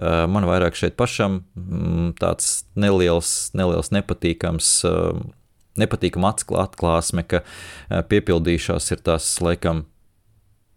[0.00, 4.72] Man vairāk šeit pašam mm, tāds neliels, neliels nepatīkams
[5.76, 6.32] nepatīkama
[6.62, 7.42] atklāsme, ka
[8.08, 9.84] piepildījušās ir tās laikam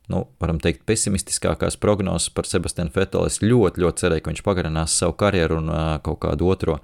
[0.10, 3.30] nu, varam teikt, pesimistiskākās prognozes par Sebastianu Fetelu.
[3.30, 5.70] Es ļoti, ļoti cerēju, ka viņš pagarinās savu karjeru un
[6.06, 6.80] kaut kādu otro,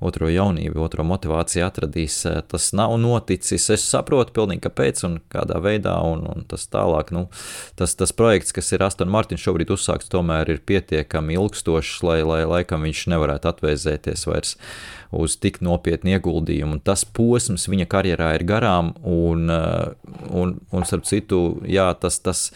[0.00, 2.22] otro jaunību, otro motivāciju atradīs.
[2.48, 3.68] Tas nav noticis.
[3.76, 7.12] Es saprotu pilnīgi, kāpēc un kādā veidā, un, un tas tālāk.
[7.12, 7.26] Nu,
[7.76, 12.42] tas, tas projekts, kas ir Aston Martins šobrīd uzsākts, tomēr ir pietiekami ilgstošs, lai, lai
[12.48, 14.56] laikam viņš nevarētu atvēzēties vairs
[15.12, 16.78] uz tik nopietnu ieguldījumu.
[16.78, 19.44] Un tas posms viņa karjerā ir garām, un,
[20.32, 22.46] un, un starp citu, jā, tas, tas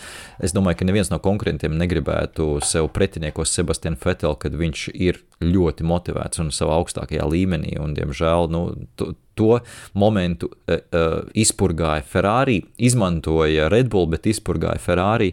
[0.43, 5.87] Es domāju, ka neviens no konkurentiem negribētu sev pretiniekos Sebastianu Fetelu, kad viņš ir ļoti
[5.87, 7.77] motivēts un savā augstākajā līmenī.
[7.83, 8.63] Un, diemžēl nu,
[9.01, 9.59] to, to
[9.99, 15.33] momentu uh, izpurgāja Ferrari, izmantoja Red Bull, bet izpurgāja Ferrari.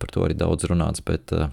[0.00, 1.04] Par to arī daudz runāts.
[1.06, 1.50] Bet, uh,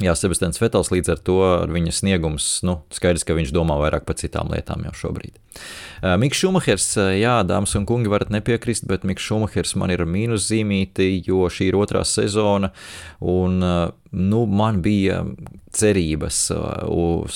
[0.00, 4.06] Jā, Sebastians Vetels līdz ar to ar viņa sniegums, nu, skaidrs, ka viņš domā vairāk
[4.08, 5.36] par citām lietām jau šobrīd.
[6.22, 6.86] Mikls Šumahers,
[7.18, 11.68] jā, dāmas un kungi, varat nepiekrist, bet Mikls Šumahers man ir mīnus zīmīti, jo šī
[11.68, 12.72] ir otrā sezona,
[13.20, 15.26] un, nu, man bija
[15.76, 16.40] cerības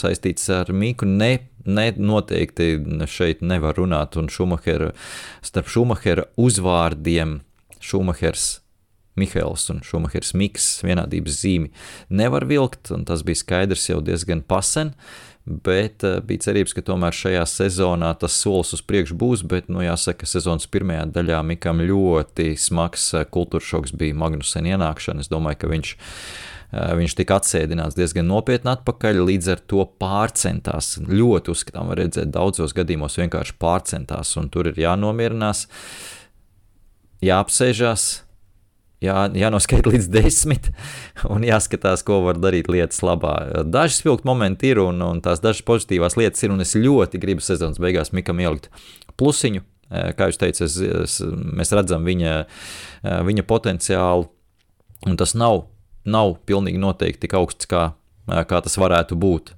[0.01, 1.35] saistīts ar Miku, ne,
[1.69, 2.73] ne noteikti
[3.05, 4.95] šeit nevar runāt, un Šumahera,
[5.45, 7.43] starp Šumahera uzvārdiem
[7.85, 8.55] Šumahers
[9.17, 11.73] Mihails un Šumahers Miks vienādības zīmi
[12.09, 14.93] nevar vilkt, un tas bija skaidrs jau diezgan pasen,
[15.47, 19.81] bet uh, bija cerības, ka tomēr šajā sezonā tas solis uz priekšu būs, bet, nu,
[19.85, 25.23] jāsaka, sezonas pirmajā daļā Mikam ļoti smags uh, kultūra šoks bija Magnusen ienākšana.
[25.23, 30.97] Es domāju, ka viņš, uh, viņš tika atsēdināts diezgan nopietni atpakaļ, līdz ar to pārcentās.
[31.07, 35.69] Ļoti uzskatām, var redzēt, daudzos gadījumos vienkārši pārcentās, un tur ir jānomierinās,
[37.23, 38.11] jāapsēžās,
[39.05, 40.71] jā, jānoskaita līdz desmit
[41.33, 43.35] un jāskatās, ko var darīt lietas labā.
[43.69, 47.45] Daži spilgti momenti ir, un, un tās dažas pozitīvās lietas ir, un es ļoti gribu
[47.45, 48.71] sezonas beigās Mikam ielikt
[49.21, 49.65] plusiņu.
[49.87, 50.73] Kā jūs teicat,
[51.61, 52.33] mēs redzam viņa,
[53.29, 54.27] viņa potenciālu,
[55.07, 55.69] un tas nav,
[56.03, 57.93] nav pilnīgi noteikti tik augsts, kā,
[58.27, 59.55] kā tas varētu būt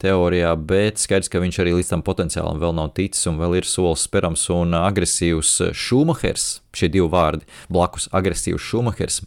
[0.00, 3.68] teorijā, bet skaidrs, ka viņš arī līdz tam potenciālam vēl nav ticis un vēl ir
[3.68, 9.20] solis sperams un agresīvs Šumahers, šie divi vārdi blakus agresīvs Šumahers.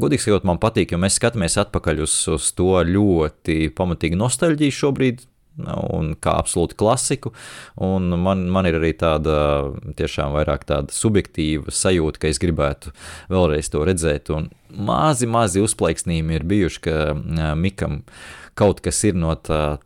[0.00, 5.26] Godīgi sakot, man patīk, jo mēs skatāmies atpakaļ uz, uz to ļoti pamatīgu nostalģiju šobrīd,
[5.66, 7.32] un kā absolūti klasiku.
[7.82, 9.34] Un man, man ir arī tāda
[9.98, 12.94] tiešām vairāk tāda subjektīva sajūta, ka es gribētu
[13.32, 14.30] vēlreiz to redzēt.
[14.34, 16.96] Un mazi, mazi uzplaiksnījumi ir bijuši, ka
[17.58, 18.02] Mikam
[18.58, 19.80] kaut kas ir no tā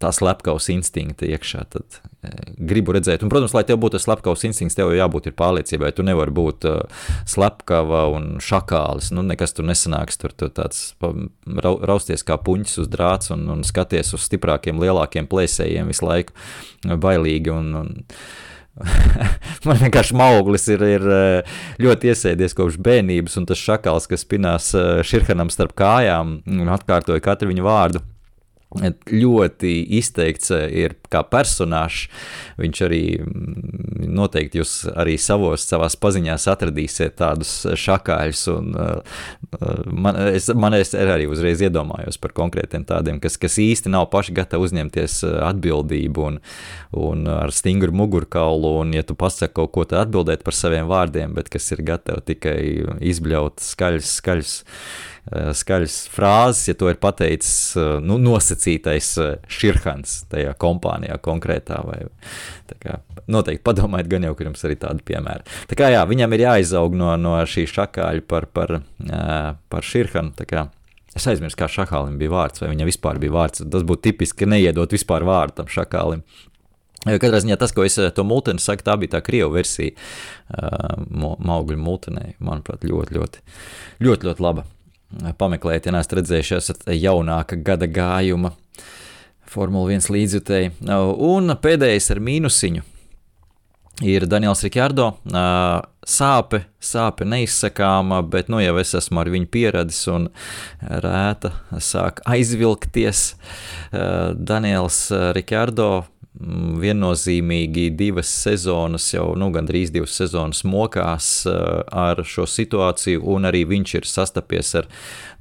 [0.00, 1.64] tā slepkavas instinkta iekšā.
[1.72, 2.32] Tad e,
[2.70, 5.92] gribu redzēt, un, protams, lai tev būtu tas slepkavas instinkts, tev jau jābūt pārliecībai.
[5.96, 9.12] Tu nevari būt uh, slepkava un šakālis.
[9.16, 10.20] Nu, nekas tur nesanāks.
[10.20, 15.28] Tur tu tāds ra, rausties kā puņķis uz drāts un, un skaties uz stiprākiem, lielākiem
[15.30, 17.52] plēsējiem visu laiku bailīgi.
[17.52, 17.98] Un, un,
[19.66, 21.24] Man vienkārši mauglis ir, ir e,
[21.82, 24.70] ļoti iesēdies kopš bērnības, un tas šakals, kas pinās
[25.04, 26.38] Širhanam starp kājām
[26.78, 28.00] atkārtoja katru viņa vārdu
[29.10, 32.08] ļoti izteikts eh, ir kā personāžs.
[32.60, 38.44] Viņš arī mm, noteikti jūs arī savos, savās paziņās atradīsiet tādus šakāļus.
[38.54, 39.20] Un, uh,
[39.90, 44.34] man, es, man es arī uzreiz iedomājos par konkrētiem tādiem, kas, kas īsti nav paši
[44.36, 46.40] gatavi uzņemties atbildību un,
[46.96, 48.76] un ar stingru mugurkaulu.
[48.84, 52.26] Un, ja tu pasaki kaut ko, tad atbildēt par saviem vārdiem, bet kas ir gatavi
[52.32, 52.58] tikai
[53.12, 54.58] izbļaut skaļus, skaļus
[55.30, 61.80] Eh, skaļas frāzes, ja to ir pateicis eh, nu, nosacītais eh, Širhans tajā kompānijā konkrētā.
[61.86, 62.00] Vai,
[62.82, 62.98] kā,
[63.30, 65.46] noteikti padomājiet, gan jau, ka jums arī tādi piemēri.
[65.70, 68.76] Tā kā jā, viņam ir jāizaug no, no šī šakāļa par, par,
[69.72, 70.34] par Širhanu.
[71.16, 73.64] Es aizmirsu, kā šakālim bija vārds, vai viņam vispār bija vārds.
[73.66, 76.22] Tas būtu tipiski, neiedot vispār vārdu tam šakālim.
[77.00, 81.78] Katrā ziņā tas, ko es to multeni saku, tā bija tā krievu versija uh, Maugļu
[81.80, 82.34] multenē.
[82.44, 83.42] Manuprāt, ļoti, ļoti,
[84.04, 84.66] ļoti, ļoti laba
[85.40, 88.52] pameklēt, ja neesat redzējuši, esat jaunāka gada gājuma
[89.50, 90.70] Formula 1 līdzjutēji.
[91.26, 92.84] Un pēdējais ar mīnusiņu
[94.06, 95.08] ir Daniels Rikārdo.
[96.10, 100.28] Sāpe, sāpe neizsakāma, bet nu jau es esmu ar viņu pieradis un
[100.80, 103.24] rēta sāk aizvilkties.
[103.90, 105.02] Daniels
[105.36, 105.90] Rikārdo
[106.38, 113.64] viennozīmīgi divas sezonas, jau nu, gandrīz divas sezonas mokās uh, ar šo situāciju, un arī
[113.68, 114.86] viņš ir sastapies ar,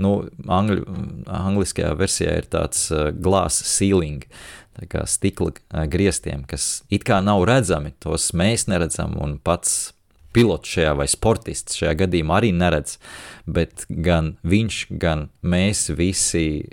[0.01, 0.15] nu,
[0.49, 0.87] angļu,
[1.29, 4.25] angliskajā versijā ir tāds uh, glass ceiling,
[4.79, 9.93] tā stikla uh, griestiem, kas it kā nav redzami, tos mēs neredzam, un pats
[10.33, 12.97] pilots šajā vai sportists šajā gadījumā arī neredz,
[13.45, 16.65] bet gan viņš, gan mēs visi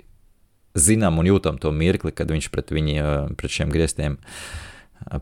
[0.79, 2.99] zinām un jūtam to mirkli, kad viņš pret, viņi,
[3.39, 4.17] pret šiem griestiem,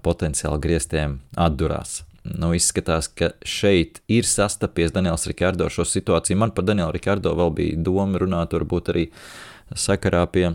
[0.06, 2.03] potenciāli griestiem atdurās.
[2.26, 6.39] Nu, izskatās, ka šeit ir sastapies Daniels Rikārdo šo situāciju.
[6.41, 9.03] Man par Danielu Rikārdo vēl bija doma runāt, varbūt arī
[9.78, 10.47] sakarā pie,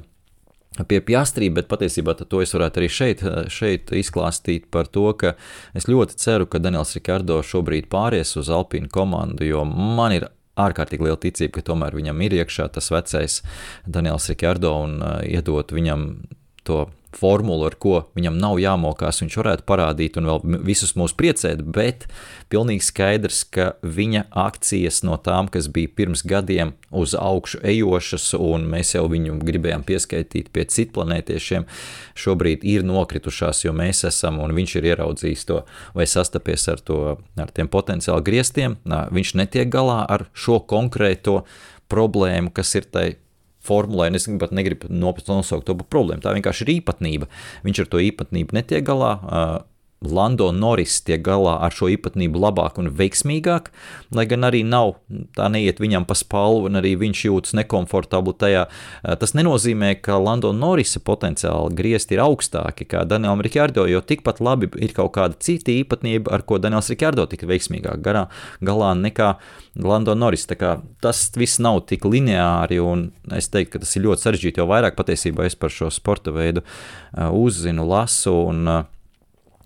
[0.90, 3.22] pie Piastrī, bet patiesībā to es varētu arī šeit,
[3.54, 5.36] šeit izklāstīt par to, ka
[5.78, 10.26] es ļoti ceru, ka Daniels Rikārdo šobrīd pāries uz Alpīnu komandu, jo man ir
[10.66, 13.40] ārkārtīgi liela ticība, ka tomēr viņam ir iekšā tas vecais
[13.86, 16.08] Daniels Rikārdo un uh, iedot viņam
[16.68, 16.84] to
[17.16, 22.06] formulu, ar ko viņam nav jāmokās, viņš varētu parādīt un vēl visus mūs priecēt, bet
[22.52, 28.68] pilnīgi skaidrs, ka viņa akcijas no tām, kas bija pirms gadiem uz augšu ejošas, un
[28.70, 31.66] mēs jau viņu gribējām pieskaitīt pie citplanētiešiem,
[32.18, 35.62] šobrīd ir nokritušās, jo mēs esam, un viņš ir ieraudzījis to
[35.96, 37.00] vai sastapies ar, to,
[37.40, 41.40] ar tiem potenciāli griestiem, viņš netiek galā ar šo konkrēto
[41.90, 43.08] problēmu, kas ir tai
[43.66, 46.24] formulē, un es pat negribu nosaukt to par problēmu.
[46.24, 47.28] Tā vienkārši ir īpatnība.
[47.66, 49.12] Viņš ar to īpatnību netiek galā.
[50.00, 53.66] Lando Norris tiek galā ar šo īpatnību labāk un veiksmīgāk,
[54.16, 54.94] lai gan arī nav
[55.36, 58.62] tā neiet viņam pa spalvu, un arī viņš jūtas nekomfortabli tajā.
[59.20, 64.70] Tas nenozīmē, ka Lando Norrisa potenciāli griezti ir augstāki kā Danielam Rikārdo, jo tikpat labi
[64.80, 68.22] ir kaut kāda cita īpatnība, ar ko Daniels Rikārdo tika veiksmīgāk garā,
[68.64, 69.34] galā nekā
[69.84, 70.46] Lando Norris.
[70.48, 74.96] Tas viss nav tik lineāri, un es teiktu, ka tas ir ļoti sarežģīti, jo vairāk
[74.96, 76.64] patiesībā es par šo sporta veidu
[77.12, 78.88] uzzinu, lasu un uh,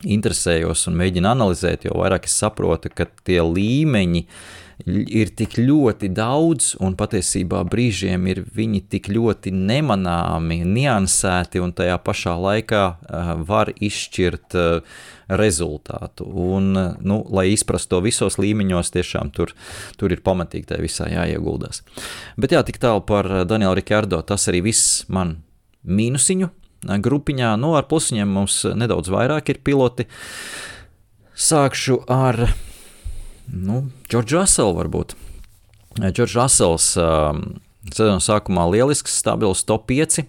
[0.04, 4.24] interesējos un mēģinu analizēt, jo vairāk es saprotu, ka tie līmeņi
[4.84, 11.96] ir tik ļoti daudz, un patiesībā brīžiem ir viņi tik ļoti nemanāmi, niansēti, un tajā
[12.02, 14.98] pašā laikā uh, var izšķirt uh,
[15.30, 16.26] rezultātu.
[16.26, 19.54] Un, uh, nu, lai izprastu to visos līmeņos, tiešām tur,
[20.00, 21.84] tur ir pamatīgi tai visā jāieguldās.
[22.40, 25.38] Bet jā, tik tālu par Danielu Rikārdo, tas arī viss man
[25.84, 26.50] mīnusiņu
[26.84, 27.54] grupiņā.
[27.60, 30.08] Nu, ar plusiņiem mums nedaudz vairāk ir piloti.
[31.34, 32.46] Sākšu ar
[33.50, 35.16] nu, Džordžu Russellu varbūt.
[35.98, 37.34] Džordžs Russells uh,
[37.92, 40.24] sezonas sākumā lielisks, stabils top 5.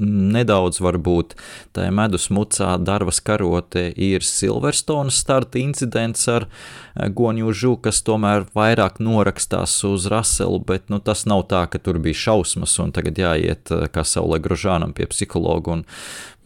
[0.00, 1.34] Nedaudz varbūt
[1.76, 9.00] tā medus mucā darvas karote ir Silverstone starta incidents ar eh, Gonjužu, kas tomēr vairāk
[9.02, 13.72] norakstās uz Raselu, bet nu, tas nav tā, ka tur bija šausmas un tagad jāiet
[13.72, 15.84] eh, kā Saulē Grožānam pie psihologa un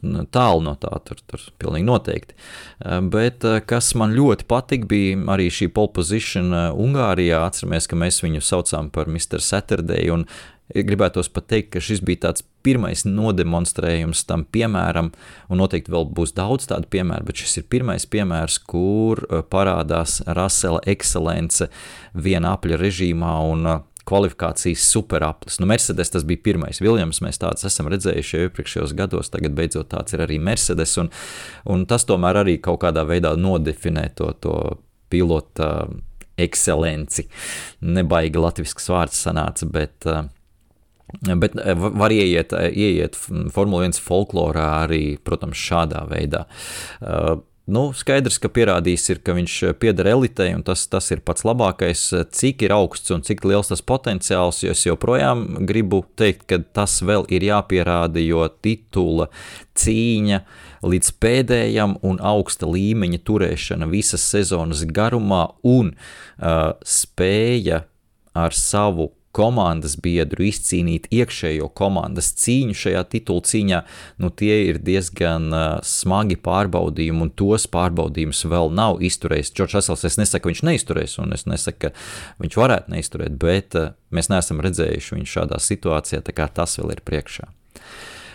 [0.07, 2.37] nu, tālu no tā, tur, tur pilnīgi noteikti.
[2.37, 7.45] Eh, bet kas man ļoti patika, bija arī šī pole position Ungārijā.
[7.47, 9.41] Atceramies, ka mēs viņu saucām par Mr.
[9.43, 10.27] Saturday, un
[10.75, 15.13] gribētos pat teikt, ka šis bija tāds pirmais nodemonstrējums tam piemēram,
[15.51, 20.21] un noteikti vēl būs daudz tādu piemēru, bet šis ir pirmais piemērs, kur uh, parādās
[20.27, 21.71] Rasela ekscelence
[22.15, 25.59] viena apļa režīmā un uh, kvalifikācijas superaplis.
[25.59, 26.79] Nu, Mercedes tas bija pirmais.
[26.83, 31.11] Viljams mēs tādus esam redzējuši jau iepriekšējos gados, tagad beidzot tāds ir arī Mercedes, un,
[31.67, 34.55] un tas tomēr arī kaut kādā veidā nodefinē to, to
[35.11, 35.89] pilota
[36.39, 37.27] ekscelenci.
[37.87, 40.27] Nebaigi latvisks vārds sanāca, bet uh,
[41.23, 43.19] Bet eh, var ieiet, eh, ieiet
[43.55, 46.47] Formule 1 folklorā arī, protams, šādā veidā.
[47.01, 47.37] Uh,
[47.67, 52.05] Nu, skaidrs, ka pierādījis, ir, ka viņš pieder elitei, un tas, tas ir pats labākais.
[52.31, 57.01] Cik ir augsts un cik liels tas potenciāls, jo es joprojām gribu teikt, ka tas
[57.03, 59.27] vēl ir jāpierāda, jo titula
[59.83, 60.39] cīņa
[60.87, 67.83] līdz pēdējam un augsta līmeņa turēšana visas sezonas garumā un uh, spēja
[68.39, 73.83] ar savu komandas biedru izcīnīt iekšējo komandas cīņu šajā titulu cīņā,
[74.23, 75.51] nu tie ir diezgan
[75.87, 79.53] smagi pārbaudījumi, un tos pārbaudījumus vēl nav izturējis.
[79.53, 81.93] Džordžs Asels, es nesaku, ka viņš neizturēs, un es nesaku, ka
[82.43, 83.77] viņš varētu neizturēt, bet
[84.15, 87.51] mēs neesam redzējuši viņu šādā situācijā, tā kā tas vēl ir priekšā.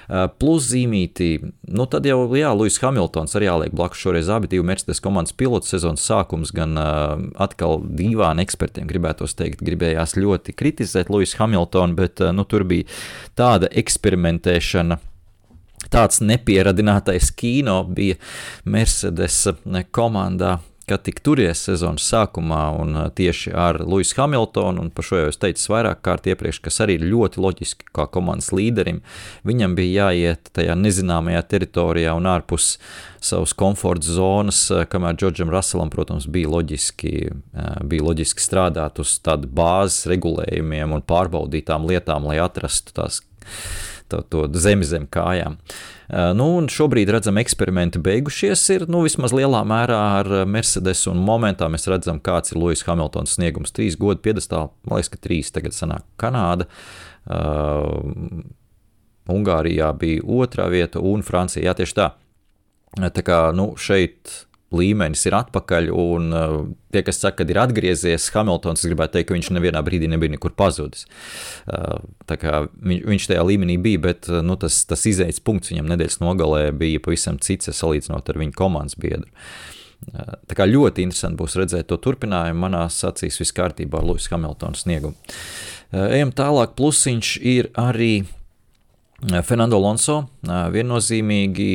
[0.09, 1.29] Eh, plus zīmītī,
[1.71, 5.69] nu tad jau, jā, Lūsis Hamiltons arī jāliek blakus šoreiz abi divi Mercedes komandas pilotu
[5.69, 12.23] sezonas sākums, gan uh, atkal divām ekspertiem gribētos teikt, gribējās ļoti kritizēt Lūsis Hamiltonu, bet
[12.23, 12.89] uh, nu, tur bija
[13.39, 14.97] tāda eksperimentēšana
[15.91, 18.17] tāds nepieradinātais kino bija
[18.65, 19.43] Mercedes
[19.95, 20.57] komandā
[20.89, 25.39] kad tik turies sezonas sākumā un tieši ar Luisu Hamiltonu, un par šo jau es
[25.41, 29.01] teicu vairāk kārt iepriekš, kas arī ir ļoti loģiski kā komandas līderim,
[29.47, 32.73] viņam bija jāiet tajā nezināmajā teritorijā un ārpus
[33.21, 37.13] savas komforta zonas, kamēr Džordžam Russellam, protams, bija loģiski,
[37.87, 43.21] bija loģiski strādāt uz tādu bāzes regulējumiem un pārbaudītām lietām, lai atrastu tās
[44.11, 45.57] to, to zemi zem kājām.
[46.11, 48.63] Uh, nu, šobrīd redzam, eksperimenti beigušies.
[48.75, 53.37] Ir nu, vismaz lielā mērā ar Mercedes, un momentā mēs redzam, kāds ir Lūsis Hamiltons
[53.37, 53.73] sniegums.
[53.75, 56.67] Trīs gadu piedestālā, man liekas, ka trīs tagad sanāk Kanāda.
[57.25, 58.43] Uh,
[59.31, 62.07] Ungārijā bija otrā vieta, un Francijā jā, tieši tā.
[62.99, 64.41] Tā kā nu, šeit
[64.75, 66.53] līmenis ir atpakaļ, un uh,
[66.93, 70.55] tie, kas saka, ka ir atgriezies, Hamiltons gribētu teikt, ka viņš nevienā brīdī nebija nekur
[70.57, 71.07] pazudis.
[71.67, 71.99] Uh,
[72.31, 76.21] kā viņš, viņš tajā līmenī bija, bet uh, nu, tas, tas izējas punkts viņam nedēļas
[76.23, 79.27] nogalē bija pavisam cits, salīdzinot ar viņu komandas biedru.
[80.01, 82.57] Tā kā ļoti interesanti būs redzēt to turpinājumu.
[82.63, 85.13] Manā acīs viss kārtībā ar Lūsis Hamiltona sniegumu.
[85.93, 88.23] Ejam tālāk, plusiņš ir arī
[89.21, 91.67] Fernando Alonso viennozīmīgi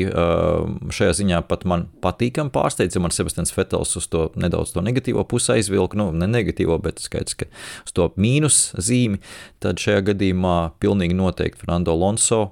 [0.98, 5.22] šajā ziņā pat man patīkami pārsteidz, ja man Sebastians Fetels uz to nedaudz to negatīvo
[5.30, 7.48] pusi aizvilka, nu, ne negatīvo, bet skaidrs, ka
[7.86, 9.22] uz to mīnus zīmi,
[9.62, 12.48] tad šajā gadījumā pilnīgi noteikti Fernando Alonso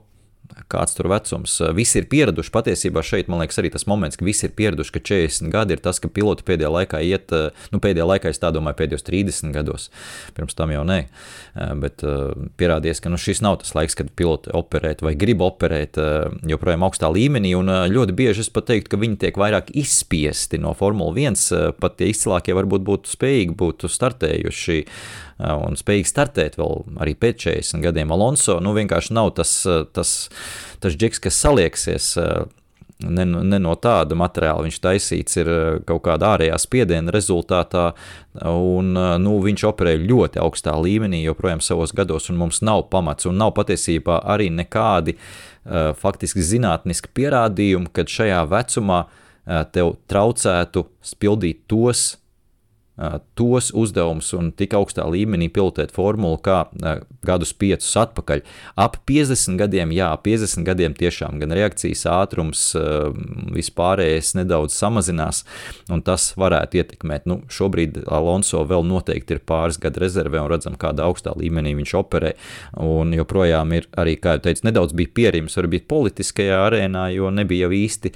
[0.70, 1.56] kāds tur vecums.
[1.76, 5.02] Visi ir pieraduši, patiesībā šeit, man liekas, arī tas moments, ka visi ir pieraduši, ka
[5.10, 7.34] 40 gadi ir tas, ka piloti pēdējā laikā iet,
[7.72, 9.88] nu, pēdējā laikā es tā domāju, pēdējos 30 gados,
[10.36, 11.00] pirms tam jau nē,
[11.82, 12.04] bet
[12.60, 16.00] pierādījies, ka nu, šis nav tas laiks, kad piloti operēt vai grib operēt
[16.50, 20.74] joprojām augstā līmenī, un ļoti bieži es pat teiktu, ka viņi tiek vairāk izspiesti no
[20.78, 24.82] Formula 1, pat tie izcilākie varbūt būtu spējīgi, būtu startējuši
[25.38, 28.12] un spējīgi startēt vēl arī pēc 40 gadiem.
[28.14, 29.56] Alonso nu, vienkārši nav tas,
[29.96, 30.12] tas,
[30.82, 32.12] tas džeks, kas salieksies.
[33.04, 35.48] Ne, ne no tāda materiāla viņš taisīts, ir
[35.84, 37.88] kaut kāda ārējā spiediena rezultātā,
[38.46, 43.36] un nu, viņš operē ļoti augstā līmenī joprojām savos gados, un mums nav pamats, un
[43.42, 49.20] nav patiesībā arī nekādi uh, faktiski zinātniski pierādījumi, ka šajā vecumā uh,
[49.74, 50.86] tev traucētu
[51.20, 52.14] pildīt tos
[53.34, 56.60] tos uzdevumus un tik augstā līmenī pilotēt formulu kā
[57.26, 58.44] gadus piecus atpakaļ.
[58.78, 62.62] Ap 50 gadiem, jā, 50 gadiem tiešām gan reakcijas ātrums,
[63.54, 65.42] vispārējais nedaudz samazinās,
[65.90, 67.26] un tas varētu ietekmēt.
[67.30, 71.96] Nu, šobrīd Alonso vēl noteikti ir pāris gadu rezervē un redzam, kādā augstā līmenī viņš
[71.98, 72.34] operē,
[72.84, 77.66] un joprojām ir arī, kā jau teicu, nedaudz bija pierims varbūt politiskajā arēnā, jo nebija
[77.66, 78.14] jau īsti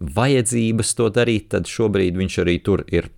[0.00, 3.10] vajadzības to darīt, tad šobrīd viņš arī tur ir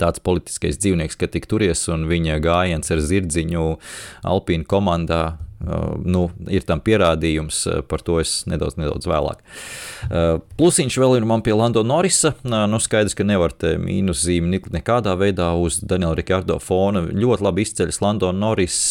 [0.00, 3.66] tāds politiskais dzīvnieks, ka tik turies un viņa gājiens ar zirdziņu
[4.34, 5.24] Alpīnu komandā.
[5.64, 9.38] Uh, nu, ir tam pierādījums, uh, par to es nedaudz, nedaudz vēlāk.
[10.10, 12.34] Uh, plusiņš vēl ir man pie Lando Norisa.
[12.44, 17.06] Nu, skaidrs, ka nevar te mīnuszīmi nekādā veidā uz Daniela Rikārdo fona.
[17.08, 18.82] Ļoti labi izceļas Lando Noris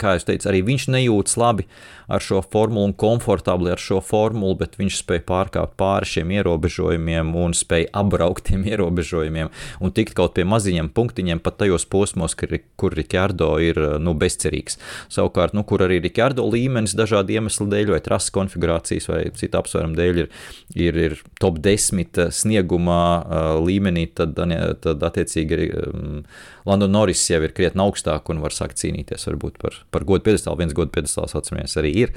[0.00, 1.66] kā jau teicu, arī viņš nejūtas labi
[2.06, 7.32] ar šo formulu un komfortabli ar šo formulu, bet viņš spēja pārkāpt pāri šiem ierobežojumiem
[7.40, 9.50] un spēja apbraukt tiem ierobežojumiem
[9.80, 14.78] un tikt kaut pie maziņiem punktiņiem pat tajos posmos, kur, Rikārdo ir nu, bezcerīgs.
[15.12, 19.98] Savukārt, nu, kur arī Rikārdo līmenis dažādu iemeslu dēļ vai trases konfigurācijas vai citu apsvērumu
[19.98, 20.30] dēļ ir,
[20.76, 24.36] ir, ir top 10 sniegumā uh, līmenī, tad,
[24.84, 26.20] tad attiecīgi arī um,
[26.68, 30.62] Lando Norris jau ir krietni augstāk un var sākt cīnīties varbūt par, par godu piedestālu.
[30.62, 32.14] Viens godu piedestāls, atceramies, arī ir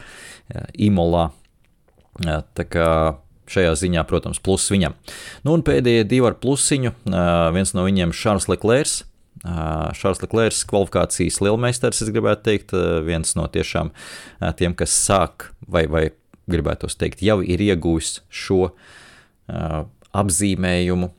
[0.74, 1.30] Imolā.
[2.18, 2.90] Tā kā
[3.48, 4.96] šajā ziņā, protams, pluss viņam.
[5.46, 6.94] Nu, un pēdējie divi ar plusiņu.
[7.56, 9.04] Viens no viņiem- Šārs Leclerc.
[9.98, 12.74] Šārs Leclerc kvalifikācijas lielmeistars, es gribētu teikt,
[13.06, 13.92] viens no tiešām
[14.58, 16.10] tiem, kas sāk vai, vai
[16.50, 18.72] gribētu teikt, jau ir iegūjis šo
[20.18, 21.12] apzīmējumu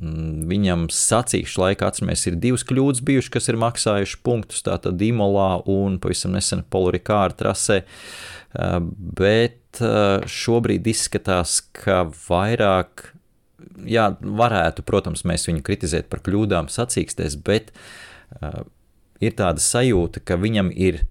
[0.00, 5.98] viņam sacīkšu laikā, atceramies, ir divas kļūdas bijušas, kas ir maksājuši punktus, tātad Imolā un
[6.00, 8.76] pavisam nesen Polrikāra trasē, eh,
[9.20, 13.10] bet eh, šobrīd izskatās, ka vairāk,
[13.84, 17.68] jā, varētu, protams, mēs viņu kritizēt par kļūdām sacīkstēs, bet
[18.40, 18.62] uh,
[19.20, 21.02] ir tāda sajūta, ka viņam ir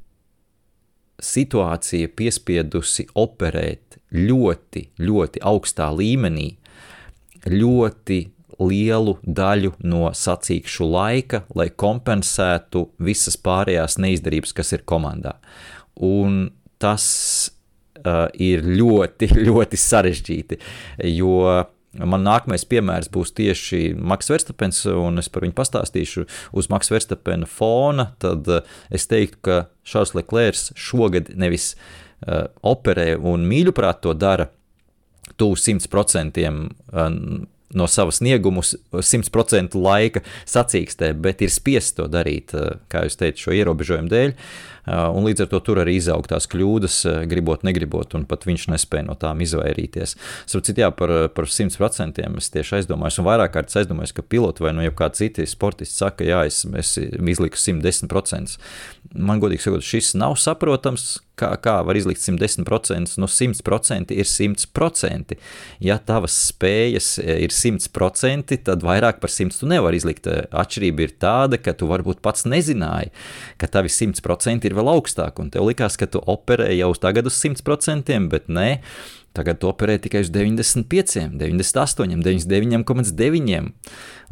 [1.22, 6.50] situācija piespiedusi operēt ļoti, ļoti augstā līmenī,
[7.46, 8.20] ļoti
[8.60, 15.38] lielu daļu no sacīkšu laika, lai kompensētu visas pārējās neizdarības, kas ir komandā.
[15.96, 16.50] Un
[16.80, 17.06] tas
[17.50, 20.62] uh, ir ļoti, ļoti sarežģīti,
[21.16, 26.92] jo Man nākamais piemērs būs tieši Maks Verstapens, un es par viņu pastāstīšu uz Maks
[26.94, 28.12] Verstapena fona.
[28.22, 28.46] Tad
[28.94, 29.56] es teiktu, ka
[29.90, 34.52] Šārs Leclerc šogad nevis uh, operē un mīļuprāt to dara
[35.42, 36.46] tuvu 100%.
[37.78, 43.44] No savas sniegumus 100% laika sacīkstē, bet ir spiests to darīt, eh, kā jūs teicat,
[43.44, 44.34] šo ierobežojumu dēļ.
[44.34, 48.48] Uh, un līdz ar to tur arī izaug tās kļūdas, uh, gribot, negribot, un pat
[48.50, 50.16] viņš nespēja no tām izvairīties.
[50.50, 54.76] Sapratu, jā, par, par 100% es tieši aizdomājos, un vairāk kārtas aizdomājos, ka piloti vai
[54.78, 58.60] nu jau kādi citi sportisti saka, jā, es, es izliku 110%.
[59.18, 65.38] Man godīgi sakot, šis nav saprotams, kā, kā var izlikt 110%, no 100% ir 100%.
[65.84, 70.28] Ja tavas spējas ir 100%, tad vairāk par 100 tu nevari izlikt.
[70.30, 73.14] Atšķirība ir tāda, ka tu varbūt pats nezināji,
[73.62, 77.38] ka tavi 100% ir vēl augstāk, un tev likās, ka tu operē jau tagad uz
[77.38, 78.68] 100%, bet nē,
[79.38, 83.72] tagad tu operē tikai uz 95, 98, 99,9,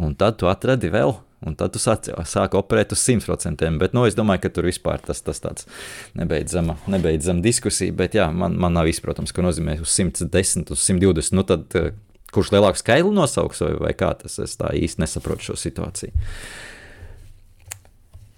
[0.03, 1.17] un tad tu atradi vēl.
[1.45, 3.67] Un tad tu sāc, sāk operēt uz 100%.
[3.77, 5.67] Bet nu, es domāju, ka tur vispār tas, tas tāds
[6.17, 7.93] nebeidzama, nebeidzama diskusija.
[7.93, 11.35] Bet jā, man, man nav izprotams, ko nozīmē uz 110, uz 120.
[11.37, 11.91] Nu, tad, eh,
[12.33, 14.39] kurš lielāku skaitli nosauks vai, vai kā tas?
[14.41, 16.25] Es tā īsti nesaprotu šo situāciju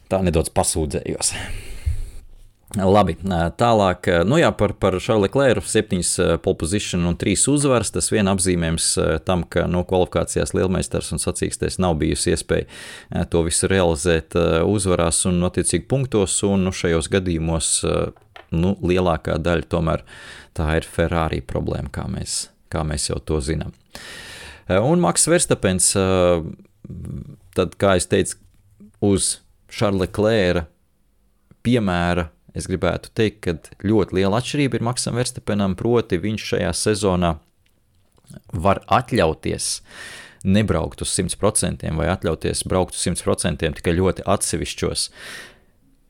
[0.09, 1.33] tā nedaudz pasūdzējos.
[2.77, 3.15] Labi,
[3.57, 6.11] tālāk, nu jā, par, par Šarlu Leclerc, septiņas
[6.45, 7.89] pole position un trīs uzvaras.
[7.95, 8.91] Tas vien apzīmējums
[9.25, 14.37] tam, ka no nu, kvalifikācijās lielmeistars un sacīkstēs nav bijusi iespēja to visu realizēt
[14.69, 17.73] uzvarās un attiecīgi punktos, un nu, šajos gadījumos
[18.53, 20.05] nu, lielākā daļa tomēr
[20.53, 23.73] tā ir Ferrari problēma, kā mēs, kā mēs jau to zinām.
[24.69, 25.95] Un Maks Verstapens,
[27.57, 28.37] tad, kā es teicu,
[29.01, 29.39] uz
[29.73, 30.67] Šarla Klēra
[31.65, 37.35] piemēra es gribētu teikt, ka ļoti liela atšķirība ir Maksam Verstapenam, proti viņš šajā sezonā
[38.53, 39.79] var atļauties
[40.47, 45.09] nebraukt uz 100% vai atļauties braukt uz 100% tikai ļoti atsevišķos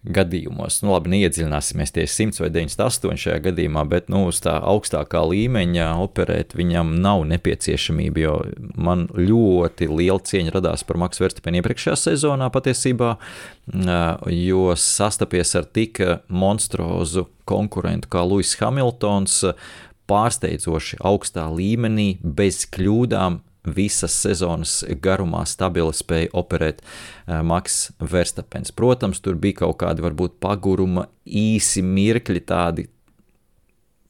[0.07, 0.79] gadījumos.
[0.83, 5.89] Nu, labi, neiedziļināsimies tieši 100 vai 98 šajā gadījumā, bet nu, uz tā augstākā līmeņa
[6.05, 8.37] operēt viņam nav nepieciešamība, jo
[8.79, 13.17] man ļoti liela cieņa radās par Maksu Verstapenu iepriekšējā sezonā patiesībā,
[14.31, 15.99] jo sastapies ar tik
[16.31, 19.43] monstruozu konkurentu kā Lewis Hamiltons,
[20.09, 28.71] pārsteidzoši augstā līmenī, bez kļūdām, visas sezonas garumā stabili spēja operēt uh, Maks Verstapens.
[28.75, 32.87] Protams, tur bija kaut kādi varbūt paguruma īsi mirkļi tādi.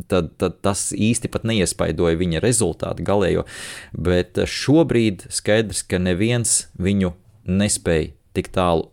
[0.09, 3.43] Tad, tad tas īsti pat neiespaidoja viņa rezultātu galējo,
[3.91, 7.11] bet šobrīd skaidrs, ka neviens viņu
[7.49, 8.87] nespēja tik tālu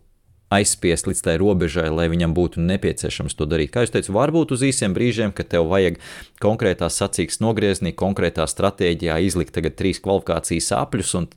[0.53, 3.73] aizspiest līdz tai robežai, lai viņam būtu nepieciešams to darīt.
[3.73, 5.99] Kā jūs teicat, varbūt uz īsiem brīžiem, kad tev vajag
[6.43, 11.27] konkrētā sacīks nogriezienī, konkrētā stratēģijā izlikt tagad trīs kvalifikācijas apļus, un,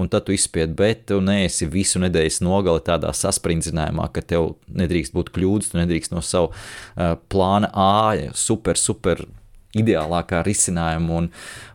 [0.00, 5.16] un tad tu izspied, bet tu neesi visu nedēļas nogali tādā sasprindzinājumā, ka tev nedrīkst
[5.16, 9.26] būt kļūdas, tu nedrīkst no savu uh, plāna A, super, super
[9.74, 11.26] ideālākā risinājuma un,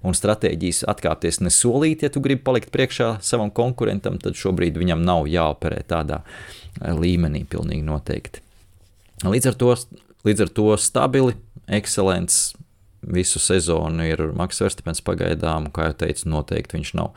[0.07, 5.03] un stratēģijas atkāpties ne solīt, ja tu gribi palikt priekšā savam konkurentam, tad šobrīd viņam
[5.03, 8.41] nav jāoperē tādā uh, līmenī, pilnīgi noteikti.
[9.25, 9.75] Līdz ar to,
[10.27, 11.33] līdz ar to stabili,
[11.67, 12.53] ekscelents
[12.99, 17.13] visu sezonu ir Maks Verstapens pagaidām, kā jau teicu, noteikti viņš nav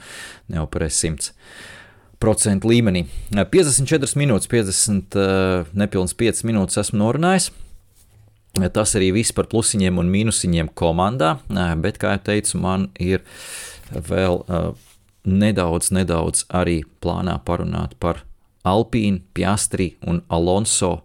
[0.52, 3.04] neoperē 100% līmenī.
[3.34, 5.18] 54 minūtes, 50,
[5.74, 7.50] nepilns 5 minūtes esmu norunājis.
[8.52, 11.38] Tas arī viss par plusiņiem un mīnusiņiem komandā,
[11.82, 13.24] bet, kā jau teicu, man ir
[13.90, 14.42] vēl
[15.24, 18.20] nedaudz, nedaudz arī plānā parunāt par
[18.68, 21.02] Alpīna, Piastri un Alonso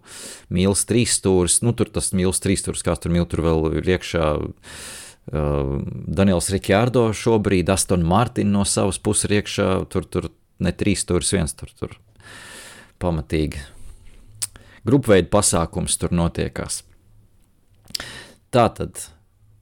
[0.54, 1.60] mīls trīs stūris.
[1.66, 4.26] Nu, tur tas mīls trīs stūris, kāds tur mīl, tur vēl ir iekšā.
[5.28, 10.30] Uh, Daniels Rikjārdo šobrīd, Aston Martin no savas puses ir iekšā, tur, tur
[10.62, 11.98] ne trīs stūris, viens tur, tur
[13.02, 13.60] pamatīgi.
[14.88, 16.80] Grupveida pasākums tur notiekās.
[18.54, 19.02] Tā tad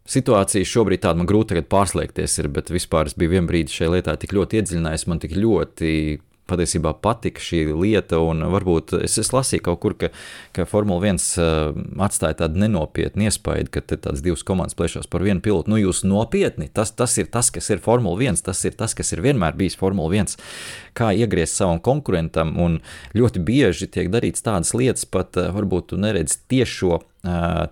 [0.07, 4.15] situācija šobrīd tāda man grūti pārslēgties, ir, bet vispār es biju vienā brīdī šajā lietā
[4.21, 5.91] tik ļoti iedziļinājies, man tik ļoti
[6.51, 10.11] patiesībā patika šī lieta, varbūt es, es lasīju kaut kur, ka,
[10.57, 15.43] ka Formula 1 uh, atstāja tādu nenopietnu iespaidu, ka tādas divas komandas plēšās par vienu
[15.45, 15.73] pilotu.
[15.73, 19.13] Nu, jūs nopietni, tas, tas ir tas, kas ir Formula 1, tas ir tas, kas
[19.15, 20.39] ir vienmēr bijis Formula 1,
[20.97, 22.81] kā iegriezt savam konkurentam, un
[23.17, 27.03] ļoti bieži tiek darīts tādas lietas, pat uh, varbūt tu neredzi tiešo,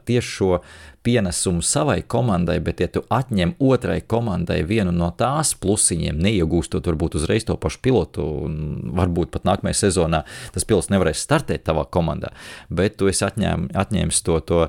[0.09, 0.59] tiešo
[1.05, 7.19] pienesumu savai komandai, bet ja tu atņem otrai komandai vienu no tās plusiņiem, neiegūstot varbūt
[7.21, 10.23] uzreiz to pašu pilotu, un varbūt pat nākamajā sezonā
[10.55, 12.33] tas pilots nevarēs startēt tavā komandā,
[12.73, 14.63] bet tu esi atņēm, atņēmis to, to,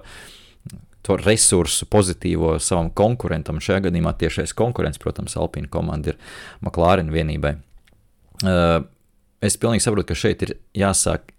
[1.07, 3.61] to resursu pozitīvo savam konkurentam.
[3.63, 6.19] Šajā gadījumā tiešais konkurents, protams, Alpīna komanda ir
[6.65, 7.55] McLaren vienībai.
[9.45, 11.31] Es pilnīgi saprotu, ka šeit ir jāsāk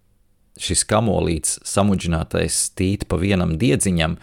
[0.61, 4.17] šis kamolīts samudžinātais tīt pa vienam diedziņam,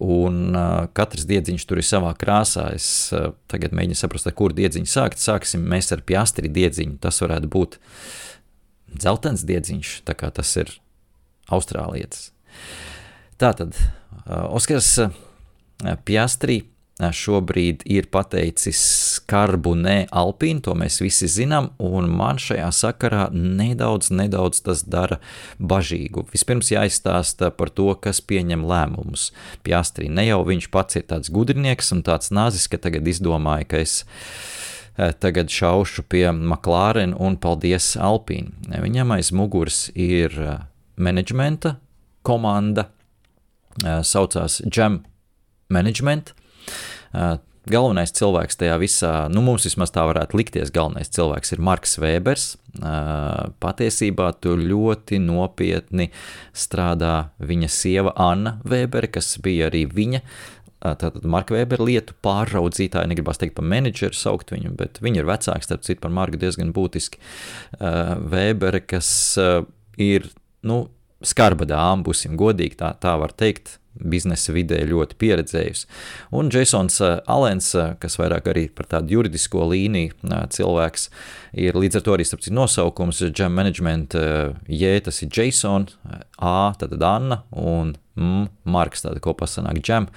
[0.00, 2.70] un uh, katrs diedziņš tur ir savā krāsā.
[2.76, 5.20] Es uh, tagad mēģinu saprast, ar kuru diedziņu sākt.
[5.20, 6.98] Sāksim mēs ar piastri diedziņu.
[7.04, 7.78] Tas varētu būt
[8.96, 10.72] dzeltens diedziņš, tā kā tas ir
[11.52, 12.30] austrālietis.
[13.40, 15.16] Tātad uh, Oskars uh,
[16.04, 16.62] Piastri
[17.00, 18.80] šobrīd ir pateicis
[19.30, 25.20] skarbu nē Alpīnu, to mēs visi zinām, un man šajā sakarā nedaudz, nedaudz tas dara
[25.62, 26.26] bažīgu.
[26.32, 29.30] Vispirms jāizstāsta par to, kas pieņem lēmumus.
[29.62, 33.84] Piastrī ne jau viņš pats ir tāds gudrinieks un tāds nāzis, ka tagad izdomāja, ka
[33.84, 34.00] es
[35.22, 38.50] tagad šaušu pie McLaren un paldies Alpīnu.
[38.82, 40.34] Viņam aiz muguras ir
[40.98, 41.76] menedžmenta
[42.26, 42.90] komanda,
[43.78, 45.04] saucās Jam
[45.70, 46.34] Management,
[47.70, 52.46] Galvenais cilvēks tajā visā, nu, mums vismaz tā varētu likties, galvenais cilvēks ir Marks Vēbers.
[53.62, 56.08] Patiesībā tur ļoti nopietni
[56.56, 60.22] strādā viņa sieva Anna Vēbere, kas bija arī viņa
[60.80, 65.66] tātad Marka Vēbera lietu pārraudzītāja, negribas teikt par menedžeru saukt viņu, bet viņa ir vecāka,
[65.66, 67.20] starp citu, par Marku diezgan būtiski.
[67.80, 69.10] Vēbere, kas
[70.00, 70.30] ir,
[70.66, 70.86] nu,
[71.26, 75.88] skarba dāma, būsim godīgi, tā, tā var teikt, biznesa vidē ļoti pieredzējusi.
[76.38, 80.14] Un Jasons Alens, kas vairāk arī par tādu juridisko līniju
[80.54, 81.08] cilvēks,
[81.58, 84.16] ir līdz ar to arī starp citu nosaukums Jam Management,
[84.70, 85.88] J, tas ir Jason,
[86.38, 90.08] A, tad Anna un M, Marks, tāda kopā sanāk Jam.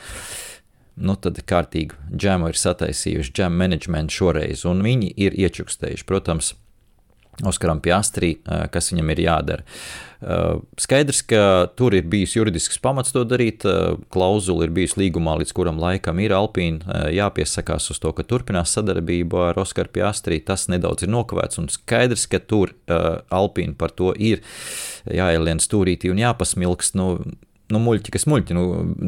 [0.93, 6.53] Nu, tad kārtīgi džemu ir sataisījuši džemu menedžmentu šoreiz, un viņi ir iečukstējuši, protams,
[7.41, 9.63] Oskaram Piastrī, kas viņam ir jādara.
[10.79, 11.39] Skaidrs, ka
[11.75, 13.65] tur ir bijis juridisks pamats to darīt.
[14.13, 19.41] Klauzula ir bijusi līgumā, līdz kuram laikam ir Alpīna jāpiesakās uz to, ka turpinās sadarbību
[19.49, 20.37] ar Oskaru Piastrī.
[20.45, 24.45] Tas nedaudz ir nokavēts, un skaidrs, ka tur Alpīna par to ir
[25.09, 26.93] jāielien stūrītī un jāpasmilks.
[26.95, 27.17] Nu,
[27.73, 28.55] nu, muļķi, kas muļķi.
[28.57, 28.63] Nu,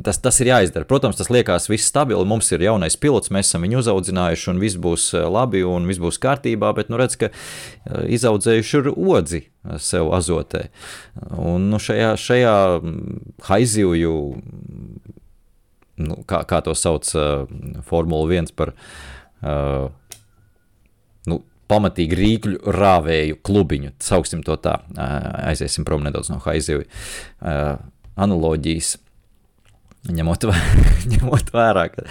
[0.06, 0.88] tas, tas ir jāizdara.
[0.90, 2.26] Protams, tas liekas viss stabili.
[2.28, 6.02] Mums ir jaunais pilots, mēs esam viņu uzaudzinājuši, un viss būs eh, labi un viss
[6.02, 6.74] būs kārtībā.
[6.78, 10.68] Bet, nu, redz, ka eh, izaudzējuši ir odzi eh, sev azotē.
[11.38, 14.16] Un nu, šajā, šajā mm, haizivju,
[16.06, 17.12] nu, kā, kā to sauc,
[17.88, 18.74] Formula 1 par.
[19.46, 19.92] Uh,
[21.30, 21.36] nu,
[21.70, 24.80] pamatīgi rīkļu rāvēju klubiņu, sauksim to tā.
[24.98, 26.88] Aiziesim prom nedaudz no haizivju
[28.16, 28.96] analoģijas.
[30.06, 30.58] Ņemot, vē,
[31.16, 32.04] ņemot vērā, ka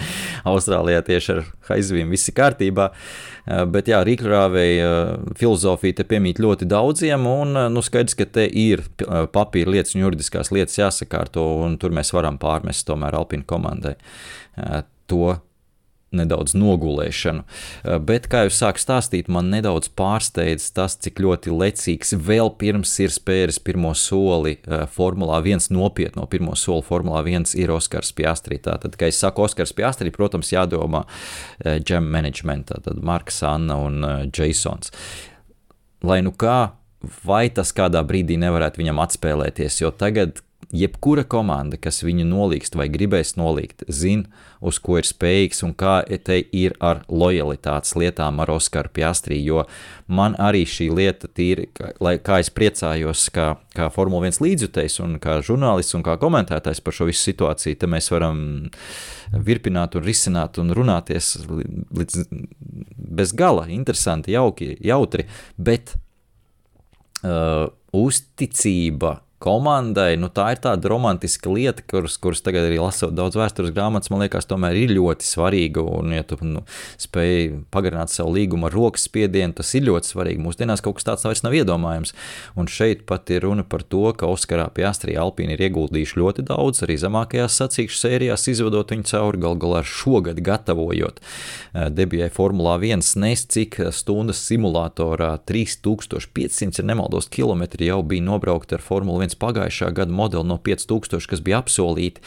[0.51, 1.45] Austrālijā tieši ar
[1.77, 7.55] aizviem viss ir kārtībā, eh, bet jā, rīkrāvēja eh, filozofija te piemīt ļoti daudziem, un
[7.55, 8.83] eh, nu, skaidrs, ka te ir
[9.31, 13.95] papīra lietas un juridiskās lietas jāsakārto, un tur mēs varam pārmest tomēr Alpina komandai
[15.07, 15.35] to
[16.17, 17.43] nedaudz nogulēšanu.
[17.45, 22.93] Eh, bet, kā jau sāku stāstīt, man nedaudz pārsteidz tas, cik ļoti lecīgs vēl pirms
[23.03, 28.59] ir spēris pirmo soli eh, Formulā 1 nopietno pirmo soli Formulā 1 ir Oskars Piastri.
[28.63, 31.05] Tātad, kad es saku Oskars Piastri, protams, jādomā
[31.63, 34.03] džem eh, managementā, tad Marks, Anna un
[34.35, 34.91] Jasons.
[36.05, 36.75] Lai nu kā,
[37.25, 40.41] vai tas kādā brīdī nevarētu viņam atspēlēties, jo tagad
[40.73, 44.29] jebkura komanda, kas viņu nolīgst vai gribēs nolīgt, zina,
[44.65, 49.37] uz ko ir spējīgs un kā te ir ar lojalitātes lietām ar Oskaru Piastrī.
[49.45, 49.65] Jo
[50.07, 51.67] man arī šī lieta, tīri,
[52.03, 56.81] lai, kā es priecājos, kā, kā Formula 1 līdzjutējs un kā žurnālists un kā komentētājs
[56.85, 58.39] par šo visu situāciju, te mēs varam
[59.35, 62.25] virpināt un risināt un runāties līdz
[62.95, 63.67] bez gala.
[63.73, 65.95] Interesanti, jauki, jautri, bet
[67.23, 73.35] uh, uzticība komandai, nu, tā ir tāda romantiska lieta, kuras, kuras tagad arī lasot daudz
[73.35, 75.83] vēstures grāmatas, man liekas, tomēr ir ļoti svarīga.
[75.83, 76.63] Un, ja tu nu,
[77.01, 80.43] spēj pagarināt savu līgumu ar rokas spiedienu, tas ir ļoti svarīgi.
[80.43, 82.15] Mūsdienās kaut kas tāds vairs nav iedomājams.
[82.55, 86.85] Un šeit pat ir runa par to, ka Oskarā Piastrī Alpīni ir ieguldījuši ļoti daudz,
[86.87, 93.03] arī zemākajās sacīkšu sērijās, izvedot viņu cauri gal galā šogad gatavojot eh, debijai Formulā 1,
[93.19, 99.37] nes cik stundas simulatorā 3500, ja nemaldos, kilometri jau bija nobraukti ar Formula 1 viens
[99.41, 102.23] pagājušā gada modeli no 5000, kas bija apsolīti,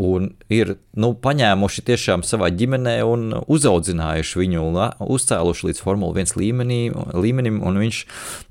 [0.00, 4.66] un ir nu, paņēmuši tiešām savā ģimenē un uzaudzinājuši viņu,
[5.06, 6.80] uzcēluši līdz Formule 1 līmenī,
[7.14, 8.04] līmenim, un viņš,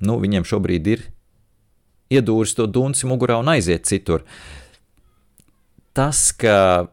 [0.06, 1.10] nu, viņiem šobrīd ir
[2.10, 4.24] iedūris to dunci mugurā un aiziet citur.
[5.94, 6.88] Tas, ka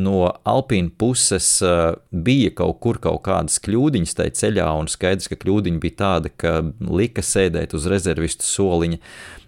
[0.00, 5.38] no Alpīna puses uh, bija kaut kur kaut kādas kļūdiņas tajā ceļā, un skaidrs, ka
[5.38, 9.00] kļūdiņa bija tāda, ka lika sēdēt uz rezervistu soliņa.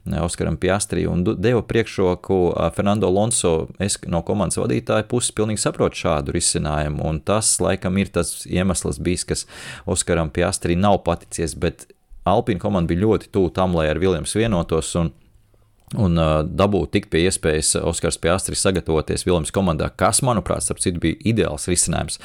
[0.07, 3.69] Oskaram Piastri un deva priekšroku Fernando Alonso.
[3.83, 9.01] Es no komandas vadītāja puses pilnīgi saprotu šādu risinājumu, un tas laikam ir tas iemesls
[9.03, 9.47] bijis, kas
[9.87, 11.89] Oskaram Piastri nav paticies, bet
[12.27, 14.93] Alpīna komanda bija ļoti tuvu tam, lai ar Viljams vienotos.
[14.99, 15.13] Un,
[15.95, 21.03] un uh, dabūt tik pie iespējas Oskars Piastris sagatavoties Vilnius komandā, kas, manuprāt, starp citu,
[21.03, 22.19] bija ideāls risinājums.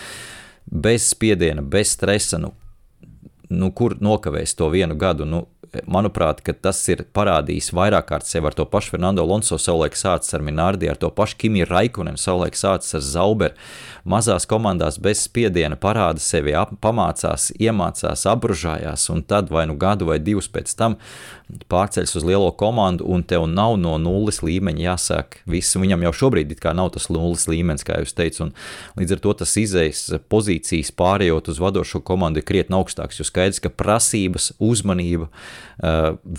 [0.65, 2.53] Bez spiediena, bez stresa, nu,
[3.49, 5.25] nu, kur nokavēs to vienu gadu.
[5.29, 5.45] Nu,
[5.87, 10.43] manuprāt, tas ir parādījis vairāk kārt sev ar to pašu Fernando Alonso, savulaik sācis ar
[10.43, 13.55] Minardi, ar to pašu Kimiju Raikunu, savulaik sācis ar Zauberu.
[14.01, 20.09] Mazās komandās bez spiediena parāda sevi, ap, pamācās, iemācās, apbružājās, un tad vai nu gadu
[20.09, 20.97] vai divus pēc tam
[21.69, 25.77] pārceļas uz lielo komandu, un tev nav no nulles līmeņa jāsāk viss.
[25.77, 28.53] Viņam jau šobrīd nav tas nulles līmenis, kā jūs teicat, un
[28.97, 33.19] līdz ar to tas izējas pozīcijas pārējot uz vadošo komandu ir krietni augstāks.
[33.19, 35.60] Jo skaidrs, ka prasības, uzmanība, uh,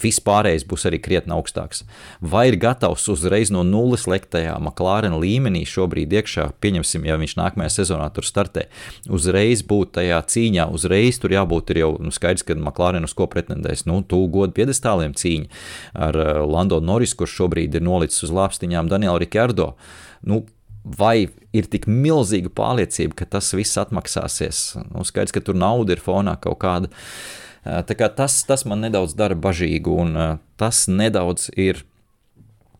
[0.04, 1.84] vispārējais būs arī krietni augstāks.
[2.20, 7.36] Vai ir gatavs uzreiz no nulles lekt tajā McLaren līmenī šobrīd iekšā, pieņemsim, ja viņš
[7.40, 8.68] nākamajā sezonā tur startē,
[9.12, 13.84] uzreiz būt tajā cīņā, uzreiz tur jābūt jau nu, skaidrs, ka McLaren uz ko pretendēs.
[13.88, 15.48] Nu, tu godu piedestāli brāliem cīņa
[15.94, 19.74] ar eh, Lando Norris, kurš šobrīd ir nolicis uz lāpstiņām Danielu Rikardo.
[20.22, 20.44] Nu,
[20.84, 24.76] vai ir tik milzīga pārliecība, ka tas viss atmaksāsies?
[24.92, 26.88] Nu, skaidrs, ka tur nauda ir fonā kaut kāda.
[26.88, 30.20] Eh, kā tas, tas man nedaudz dara bažīgu, un
[30.60, 31.84] tas nedaudz ir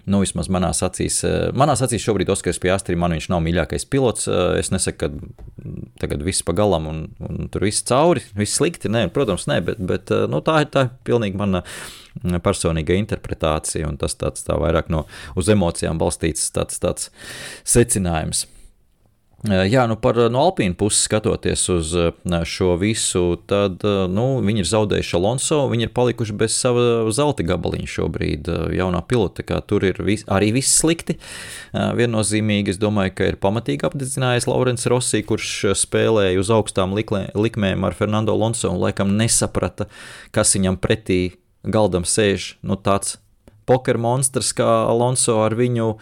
[0.02, 1.20] Nu, vismaz manās acīs,
[1.54, 4.26] manās acīs šobrīd Oskars Piastri, man viņš nav mīļākais pilots.
[4.58, 5.68] Es nesaku, ka
[6.02, 8.90] tagad viss pa galam un, un tur viss cauri, viss slikti.
[8.90, 11.62] Nē, protams, nē, bet, bet nu, tā ir tā pilnīgi mana
[12.42, 15.04] personīga interpretācija un tas tāds tā vairāk no
[15.38, 17.12] uz emocijām balstīts tāds, tāds
[17.62, 18.48] secinājums.
[19.42, 21.88] Jā, nu par no Alpīna puses skatoties uz
[22.46, 27.88] šo visu, tad nu, viņi ir zaudējuši Alonso, viņi ir palikuši bez sava zelta gabaliņa
[27.90, 28.50] šobrīd.
[28.78, 31.16] Jaunā pilota, tur ir vis, arī viss slikti.
[31.74, 37.82] Viennozīmīgi es domāju, ka ir pamatīgi apdedzinājis Laurents Rossi, kurš spēlēja uz augstām likmē, likmēm
[37.88, 39.88] ar Fernando Alonso un laikam nesaprata,
[40.30, 41.20] kas viņam pretī
[41.66, 42.60] galdam sēž.
[42.62, 43.18] Nu, tāds
[43.66, 45.96] poker monstrs kā Alonso ar viņu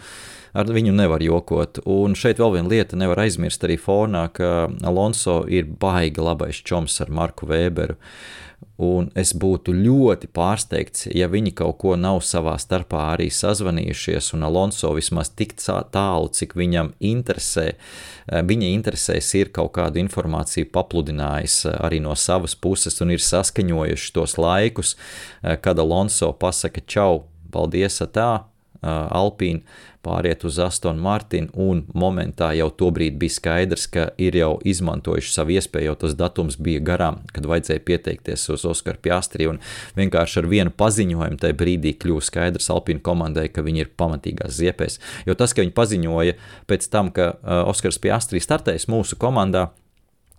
[0.53, 1.81] ar viņu nevar jokot.
[1.89, 6.99] Un šeit vēl viena lieta, nevar aizmirst arī fonā, ka Alonso ir baigi labais čoms
[7.03, 7.97] ar Marku Vēberu.
[8.81, 14.45] Un es būtu ļoti pārsteigts, ja viņi kaut ko nav savā starpā arī sazvanījušies, un
[14.45, 17.71] Alonso vismaz tik tālu, cik viņam interesē,
[18.29, 24.37] viņa interesēs ir kaut kādu informāciju papludinājis arī no savas puses, un ir saskaņojuši tos
[24.41, 24.95] laikus,
[25.41, 28.45] kad Alonso pasaka čau, paldies, tā,
[28.81, 29.61] Alpīna
[30.01, 35.53] pāriet uz Astonu Martinu, un momentā jau tobrīd bija skaidrs, ka ir jau izmantojuši savu
[35.53, 39.61] iespēju, jo tas datums bija garām, kad vajadzēja pieteikties uz Oskaru Piastri, un
[39.99, 44.97] vienkārši ar vienu paziņojumu tajā brīdī kļuva skaidrs Alpīnu komandai, ka viņi ir pamatīgās ziepēs.
[45.29, 46.39] Jo tas, ka viņi paziņoja
[46.71, 47.35] pēc tam, ka
[47.69, 49.69] Oskars Piastri startēs mūsu komandā,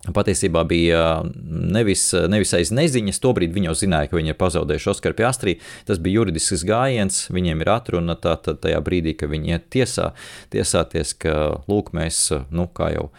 [0.03, 1.03] Patiesībā bija
[1.47, 5.55] nevis, nevis aiz neziņas, tobrīd viņi jau zināja, ka viņi ir pazaudējuši Oskaru Piastrī.
[5.87, 10.11] Tas bija juridisks gājiens, viņiem ir atruna tā, tā, tajā brīdī, kad viņi iet tiesā,
[10.51, 11.37] tiesāties, ka
[11.71, 13.13] lūk, mēs, nu, kā jau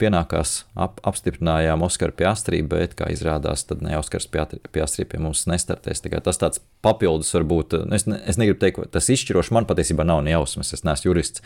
[0.00, 6.02] pienākās, ap, apstiprinājām Oskaru Piastrī, bet, kā izrādās, tad ne Oskars Piastrī pie mums nestartēs.
[6.04, 10.06] Tā tas tāds papildus varbūt, es, ne, es negribu teikt, ka tas izšķiroši man patiesībā
[10.08, 11.44] nav ne jausmas, es neesmu jurists,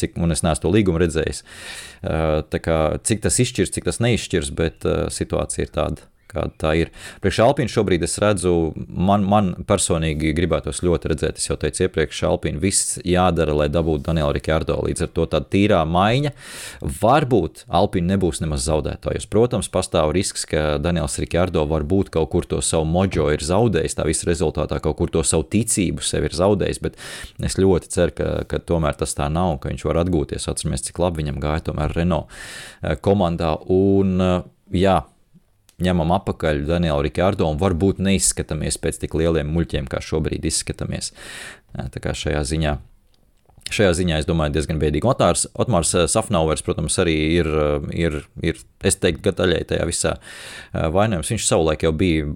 [0.00, 1.42] cik, un es neesmu to līgumu redzējis.
[2.52, 2.78] Tā kā,
[3.08, 6.92] cik tas izšķirs, cik tas neizšķirs, bet situācija ir tāda kāda tā ir.
[7.24, 8.54] Priekš Alpīna šobrīd es redzu,
[8.88, 14.06] man, man personīgi gribētos ļoti redzēt, es jau teicu iepriekš, Alpīna viss jādara, lai dabūtu
[14.06, 14.78] Danielu Rikārdo.
[14.86, 16.34] Līdz ar to tāda tīrā maiņa.
[17.02, 19.28] Varbūt Alpīna nebūs nemaz zaudētājs.
[19.30, 24.06] Protams, pastāv risks, ka Daniels Rikārdo varbūt kaut kur to savu mojo ir zaudējis, tā
[24.08, 26.98] visa rezultātā kaut kur to savu ticību sev ir zaudējis, bet
[27.44, 30.48] es ļoti ceru, ka, ka tomēr tas tā nav, ka viņš var atgūties.
[30.50, 32.32] Atceramies, cik labi viņam gāja tomēr Renault
[32.82, 33.54] eh, komandā.
[33.74, 34.36] Un, eh,
[34.84, 35.00] jā,
[35.82, 41.12] ņemam atpakaļ Danielu Rikārdo un varbūt neizskatāmies pēc tik lieliem muļķiem, kā šobrīd izskatāmies.
[41.74, 42.78] Tā kā šajā ziņā
[43.68, 45.04] Šajā ziņā es domāju, diezgan bēdīgi.
[45.08, 49.84] Otārs, Otmārs eh, Safnauvers, protams, arī ir, eh, ir, ir es teiktu, ka daļai tajā
[49.88, 51.32] visā eh, vainojums.
[51.34, 52.28] Viņš savulaik jau bija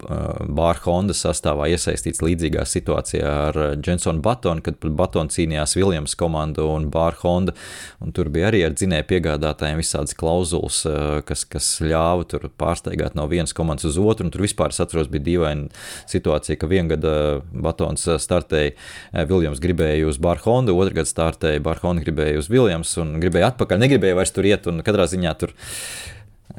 [0.52, 6.90] Bāra Honda sastāvā iesaistīts līdzīgā situācijā ar Jensonu Batonu, kad Batonu cīnījās Viljams komandu un
[6.92, 7.56] Bāra Honda,
[8.04, 10.82] un tur bija arī ar dzinēju piegādātājiem visādas klauzulas,
[11.28, 15.26] kas, kas ļāva tur pārsteigāt no vienas komandas uz otru, tur vispār, es atceros, bija
[15.30, 15.70] dīvaina
[16.10, 17.14] situācija, ka viena gada
[17.52, 18.74] Batons startēja,
[19.30, 21.21] Viljams gribēja uz Bāra Honda, otrā gada startēja,
[21.62, 25.54] Barhona gribēja uz Viljams un gribēja atpakaļ, negribēja vairs tur iet, un katrā ziņā tur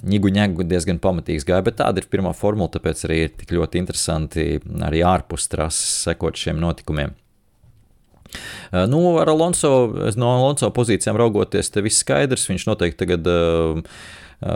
[0.04, 3.82] ņigu ņēgu diezgan pamatīgs gāja, bet tāda ir pirmā formula, tāpēc arī ir tik ļoti
[3.82, 4.48] interesanti
[4.88, 7.14] arī ārpus trases sekot šiem notikumiem.
[8.90, 9.70] Nu, ar Alonso,
[10.18, 13.84] no Alonso pozīcijām raugoties, te viss skaidrs, viņš noteikti tagad uh,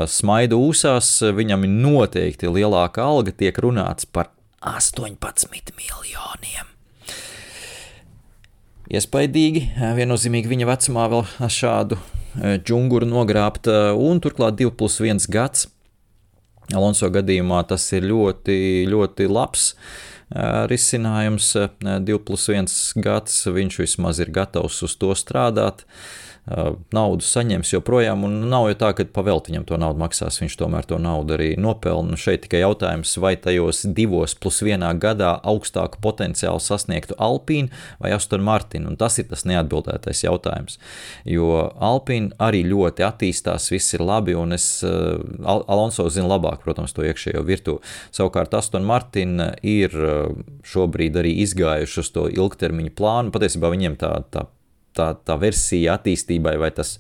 [0.10, 4.32] smaida ūsās, viņam ir noteikti lielāka alga, tiek runāts par
[4.66, 6.77] 18 miljoniem
[8.92, 9.64] iespaidīgi.
[9.98, 12.00] Viennozīmīgi viņa vecumā vēl šādu
[12.38, 15.68] džunguru nogrābt, un turklāt 2 plus 1 gads.
[16.76, 19.72] Alonso gadījumā tas ir ļoti, ļoti labs
[20.72, 21.54] risinājums.
[21.82, 25.86] 2 plus 1 gads viņš vismaz ir gatavs uz to strādāt.
[25.88, 26.27] Uh,
[26.96, 30.88] naudu saņems joprojām, un nav jau tā, ka pavēlt viņam to naudu maksās, viņš tomēr
[30.88, 32.16] to naudu arī nopelna.
[32.20, 37.68] Šeit tikai jautājums, vai tajos divos plus vienā gadā augstāku potenciālu sasniegtu Alpīnu
[38.00, 40.80] vai Aston Martin, un tas ir tas neatbildētais jautājums.
[41.28, 46.96] Jo Alpīna arī ļoti attīstās, viss ir labi, un es, Al Alonso zina labāk, protams,
[46.96, 47.84] to iekšējo virtuvi.
[48.16, 49.92] Savukārt Aston Martin ir
[50.68, 54.48] šobrīd arī izgājuši uz to ilgtermiņu plānu, patiesībā viņiem tā, tā
[54.98, 56.98] tā, tā versija attīstībai vai tas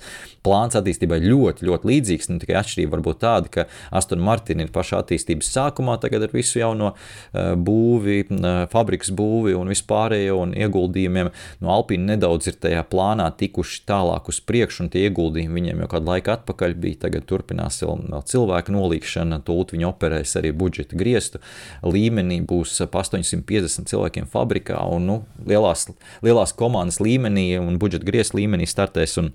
[0.48, 2.30] plāns attīstībai ļoti, ļoti līdzīgs.
[2.32, 6.34] Nu, tikai atšķirība var būt tāda, ka Aston Martin ir pašā attīstības sākumā, tagad ar
[6.36, 11.32] visu jauno uh, būvi, uh, fabrikas būvi un vispārējo un ieguldījumiem.
[11.64, 15.92] No Alpīna nedaudz ir tajā plānā tikuši tālāk uz priekšu, un tie ieguldījumi viņiem jau
[15.96, 17.02] kādu laiku atpakaļ bija.
[17.08, 21.42] Tagad turpinās vēl, cilvēku nolīgšana, tūlīt viņi operēs arī budžeta griestu
[21.86, 25.18] līmenī, būs pa 850 cilvēkiem fabrikā un nu,
[25.48, 25.88] lielās,
[26.26, 29.18] lielās komandas līmenī un budžeta griestu līmenī startēs.
[29.22, 29.34] Un,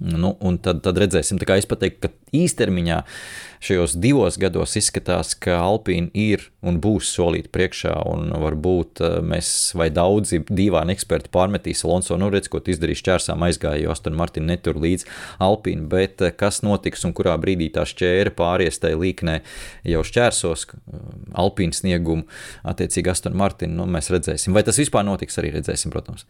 [0.00, 0.32] Nu,
[0.64, 3.02] tad, tad redzēsim, es pateiktu, ka īstermiņā
[3.60, 9.50] šajos divos gados izskatās, ka Alpīna ir un būs solīta priekšā, un varbūt eh, mēs
[9.76, 14.80] vai daudzi dīvaini eksperti pārmetīs Alonso Norets, ko izdarīs čērsām aizgāja, jo Aston Martin netur
[14.80, 15.06] līdz
[15.44, 19.38] Alpīna, bet eh, kas notiks un kurā brīdī tā šķēra pāries tai līknē
[19.92, 21.04] jau šķērsos eh,
[21.40, 22.24] Alpīna sniegumu,
[22.72, 24.56] attiecīgi Aston Martin, nu, mēs redzēsim.
[24.56, 26.24] Vai tas vispār notiks, arī redzēsim, protams.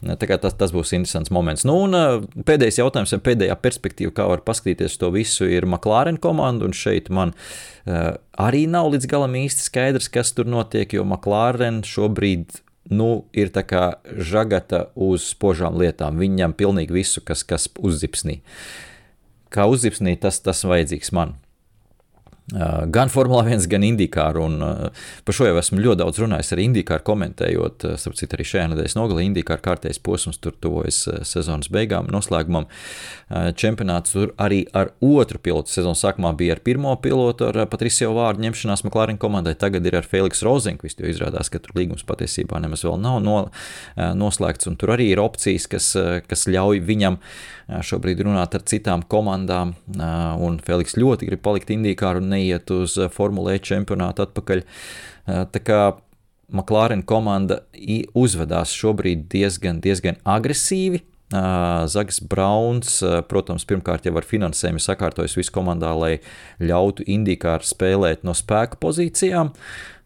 [0.00, 1.66] Tā kā tas, tas būs interesants moments.
[1.68, 6.76] Nu, un pēdējais jautājums, pēdējā perspektīva, kā var paskatīties to visu, ir McLaren komanda, un
[6.76, 12.62] šeit man uh, arī nav līdz galam īsti skaidrs, kas tur notiek, jo McLaren šobrīd
[12.90, 16.18] nu, ir tā kā žagata uz spožām lietām.
[16.20, 18.40] Viņam pilnīgi visu, kas, kas uzzipsnī.
[19.50, 21.36] Kā uzzipsnī, tas, tas vajadzīgs man.
[22.90, 24.42] Gan Formula 1, gan Indīkāru.
[25.26, 28.96] Par šo jau esmu ļoti daudz runājis ar Indīkāru, komentējot, starp citu, arī šajā nedēļas
[28.98, 32.66] nogalē Indīkāru kārtējs posms, tur tuvojas sezonas beigām, noslēgumam.
[33.30, 38.42] Čempionāts tur arī ar otru pilotu sezonas sākumā bija ar pirmo pilotu, ar Patricio vārdu
[38.48, 42.82] ņemšanās McLaren komandai, tagad ir ar Feliks Rozenkvistu, jo izrādās, ka tur līgums patiesībā nemaz
[42.88, 43.38] vēl nav no,
[43.96, 45.92] noslēgts, un tur arī ir opcijas, kas,
[46.26, 47.20] kas ļauj viņam
[47.86, 49.76] šobrīd runāt ar citām komandām,
[50.42, 54.64] un Feliks ļoti grib palikt Indīkāru un neiet uz Formule E čempionātu atpakaļ.
[55.52, 55.82] Tā kā
[56.50, 57.60] McLaren komanda
[58.18, 61.04] uzvedās šobrīd diezgan, diezgan agresīvi.
[61.30, 62.96] Zags Brauns,
[63.30, 66.16] protams, pirmkārt jau ar finansējumu sakārtojas visu komandā, lai
[66.58, 69.52] ļautu Indijkāru spēlēt no spēka pozīcijām.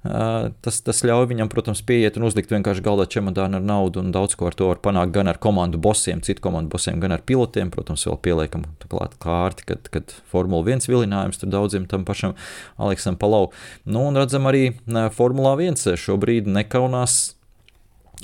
[0.05, 4.36] Tas, tas ļauj viņam, protams, pieiet un uzlikt vienkārši galdā čemodānu ar naudu, un daudz
[4.36, 7.72] ko ar to var panākt gan ar komandu bosiem, citu komandu bosiem, gan ar pilotiem.
[7.72, 12.36] Protams, vēl pieliekam klāt kārti, kad, kad Formula 1 vilinājums tur daudziem tam pašam
[12.76, 13.48] Aleksam Palau.
[13.89, 14.74] Nu, un redzam arī
[15.16, 17.39] Formula 1 šobrīd nekaunās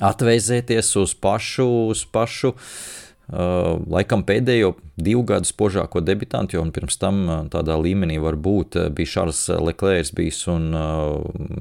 [0.05, 7.23] atveizēties uz pašu, uz pašu Uh, laikam pēdējo divu gadu spožāko debitantu, jo pirms tam
[7.29, 10.71] uh, tādā līmenī var būt uh, bija Šarls Leclerc bijis un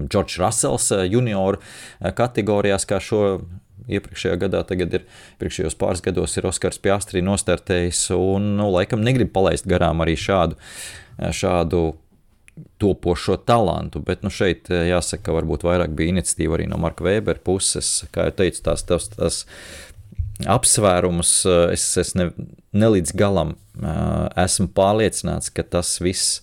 [0.09, 1.59] Džordžs Rasels junior
[1.99, 3.23] kategorijās, kā šo
[3.89, 5.05] iepriekšējā gadā, tagad ir
[5.41, 10.59] priekšējos pāris gados ir Oskars Piastri nostartējis un, nu, laikam negrib palaist garām arī šādu,
[11.17, 11.83] šādu
[12.79, 17.39] topošo talantu, bet nu, šeit jāsaka, ka varbūt vairāk bija iniciatīva arī no Marka Vēbera
[17.43, 19.39] puses, kā jau teicu, tās, tās, tās
[20.48, 22.30] apsvērumus eh, es, es ne,
[22.72, 26.40] ne līdz galam eh, esmu pārliecināts, ka tas viss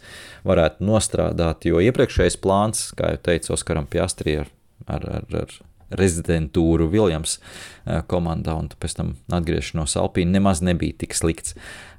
[0.46, 1.68] varētu nostrādāt.
[1.68, 4.52] Jo iepriekšējais plāns, kā jau teicu, Oskaram Piastri ar,
[4.86, 5.56] ar, ar, ar
[5.96, 11.56] rezidentūru Viljams eh, komandā un pēc tam atgriešanos Alpīna nemaz nebija tik slikts.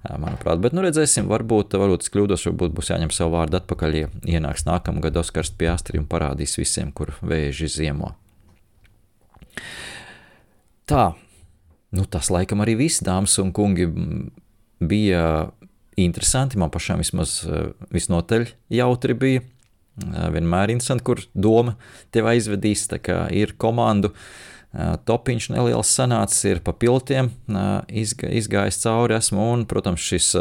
[0.08, 4.12] Manuprāt, bet nu redzēsim, varbūt, varbūt es kļūdos, varbūt būs jāņem savu vārdu atpakaļ, ja
[4.38, 8.14] ienāks nākamgad Oskars Piastri un parādīs visiem, kur vēži ziemo.
[10.88, 11.10] Tā,
[11.98, 13.88] Nu, tas laikam arī viss, dāmas un kungi,
[14.80, 15.22] bija
[15.98, 16.58] interesanti.
[16.58, 19.42] Man pašam vismaz eh, visnotaļ jautri bija.
[19.42, 21.78] Eh, vienmēr interesanti, kur doma
[22.14, 22.86] tev aizvedīs.
[22.92, 27.32] Tā kā ir komandu eh, topiņš neliels sanācis, ir pa piltiem
[27.90, 29.50] izgājis cauri esmu.
[29.56, 30.36] Un, protams, šis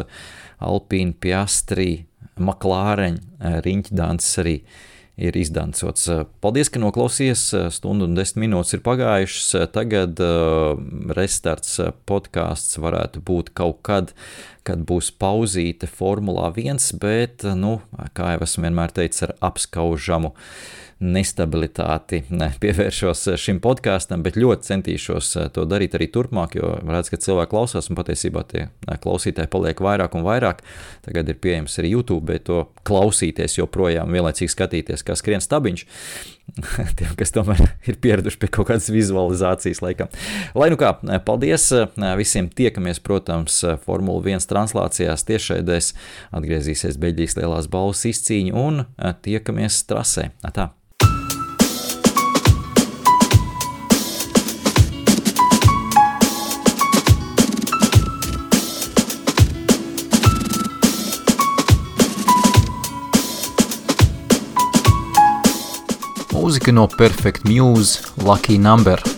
[0.61, 2.05] Alpīna Piastri,
[2.37, 4.59] Maklāreņa riņķdāns arī
[5.17, 6.09] ir izdancots.
[6.45, 7.45] Paldies, ka noklausījāties.
[7.77, 9.69] Stundu un desmit minūtes ir pagājušas.
[9.75, 10.77] Tagad uh,
[11.17, 11.79] restarts
[12.09, 14.13] podkāsts varētu būt kaut kad,
[14.67, 17.79] kad būs pauzīte Formulā 1, bet, nu,
[18.17, 20.35] kā jau esmu vienmēr teicis, ar apskaužamu
[21.03, 27.11] nestabilitāti ne, pievēršos šim podkāstam, bet ļoti centīšos eh, to darīt arī turpmāk, jo redz,
[27.13, 30.63] ka cilvēki klausās un patiesībā tie eh, klausītāji paliek vairāk un vairāk.
[31.05, 35.85] Tagad ir pieejams arī YouTube, bet to klausīties joprojām vienlaicīgi skatīties, kā skrien stabiņš.
[36.99, 40.11] Tiem, kas tomēr ir pieraduši pie kaut kādas vizualizācijas, laikam.
[40.57, 40.95] Lai nu kā,
[41.27, 41.69] paldies
[42.19, 42.49] visiem.
[42.57, 45.93] Tiekamies, protams, Formula 1 translācijās tiešraidēs.
[46.37, 48.85] Atgriezīsies Beļģijas lielās balvas izcīņa un
[49.27, 50.31] tiekamies trasē.
[50.47, 50.71] Tā.
[66.47, 69.16] Mūzika no Perfect Muse Lucky Number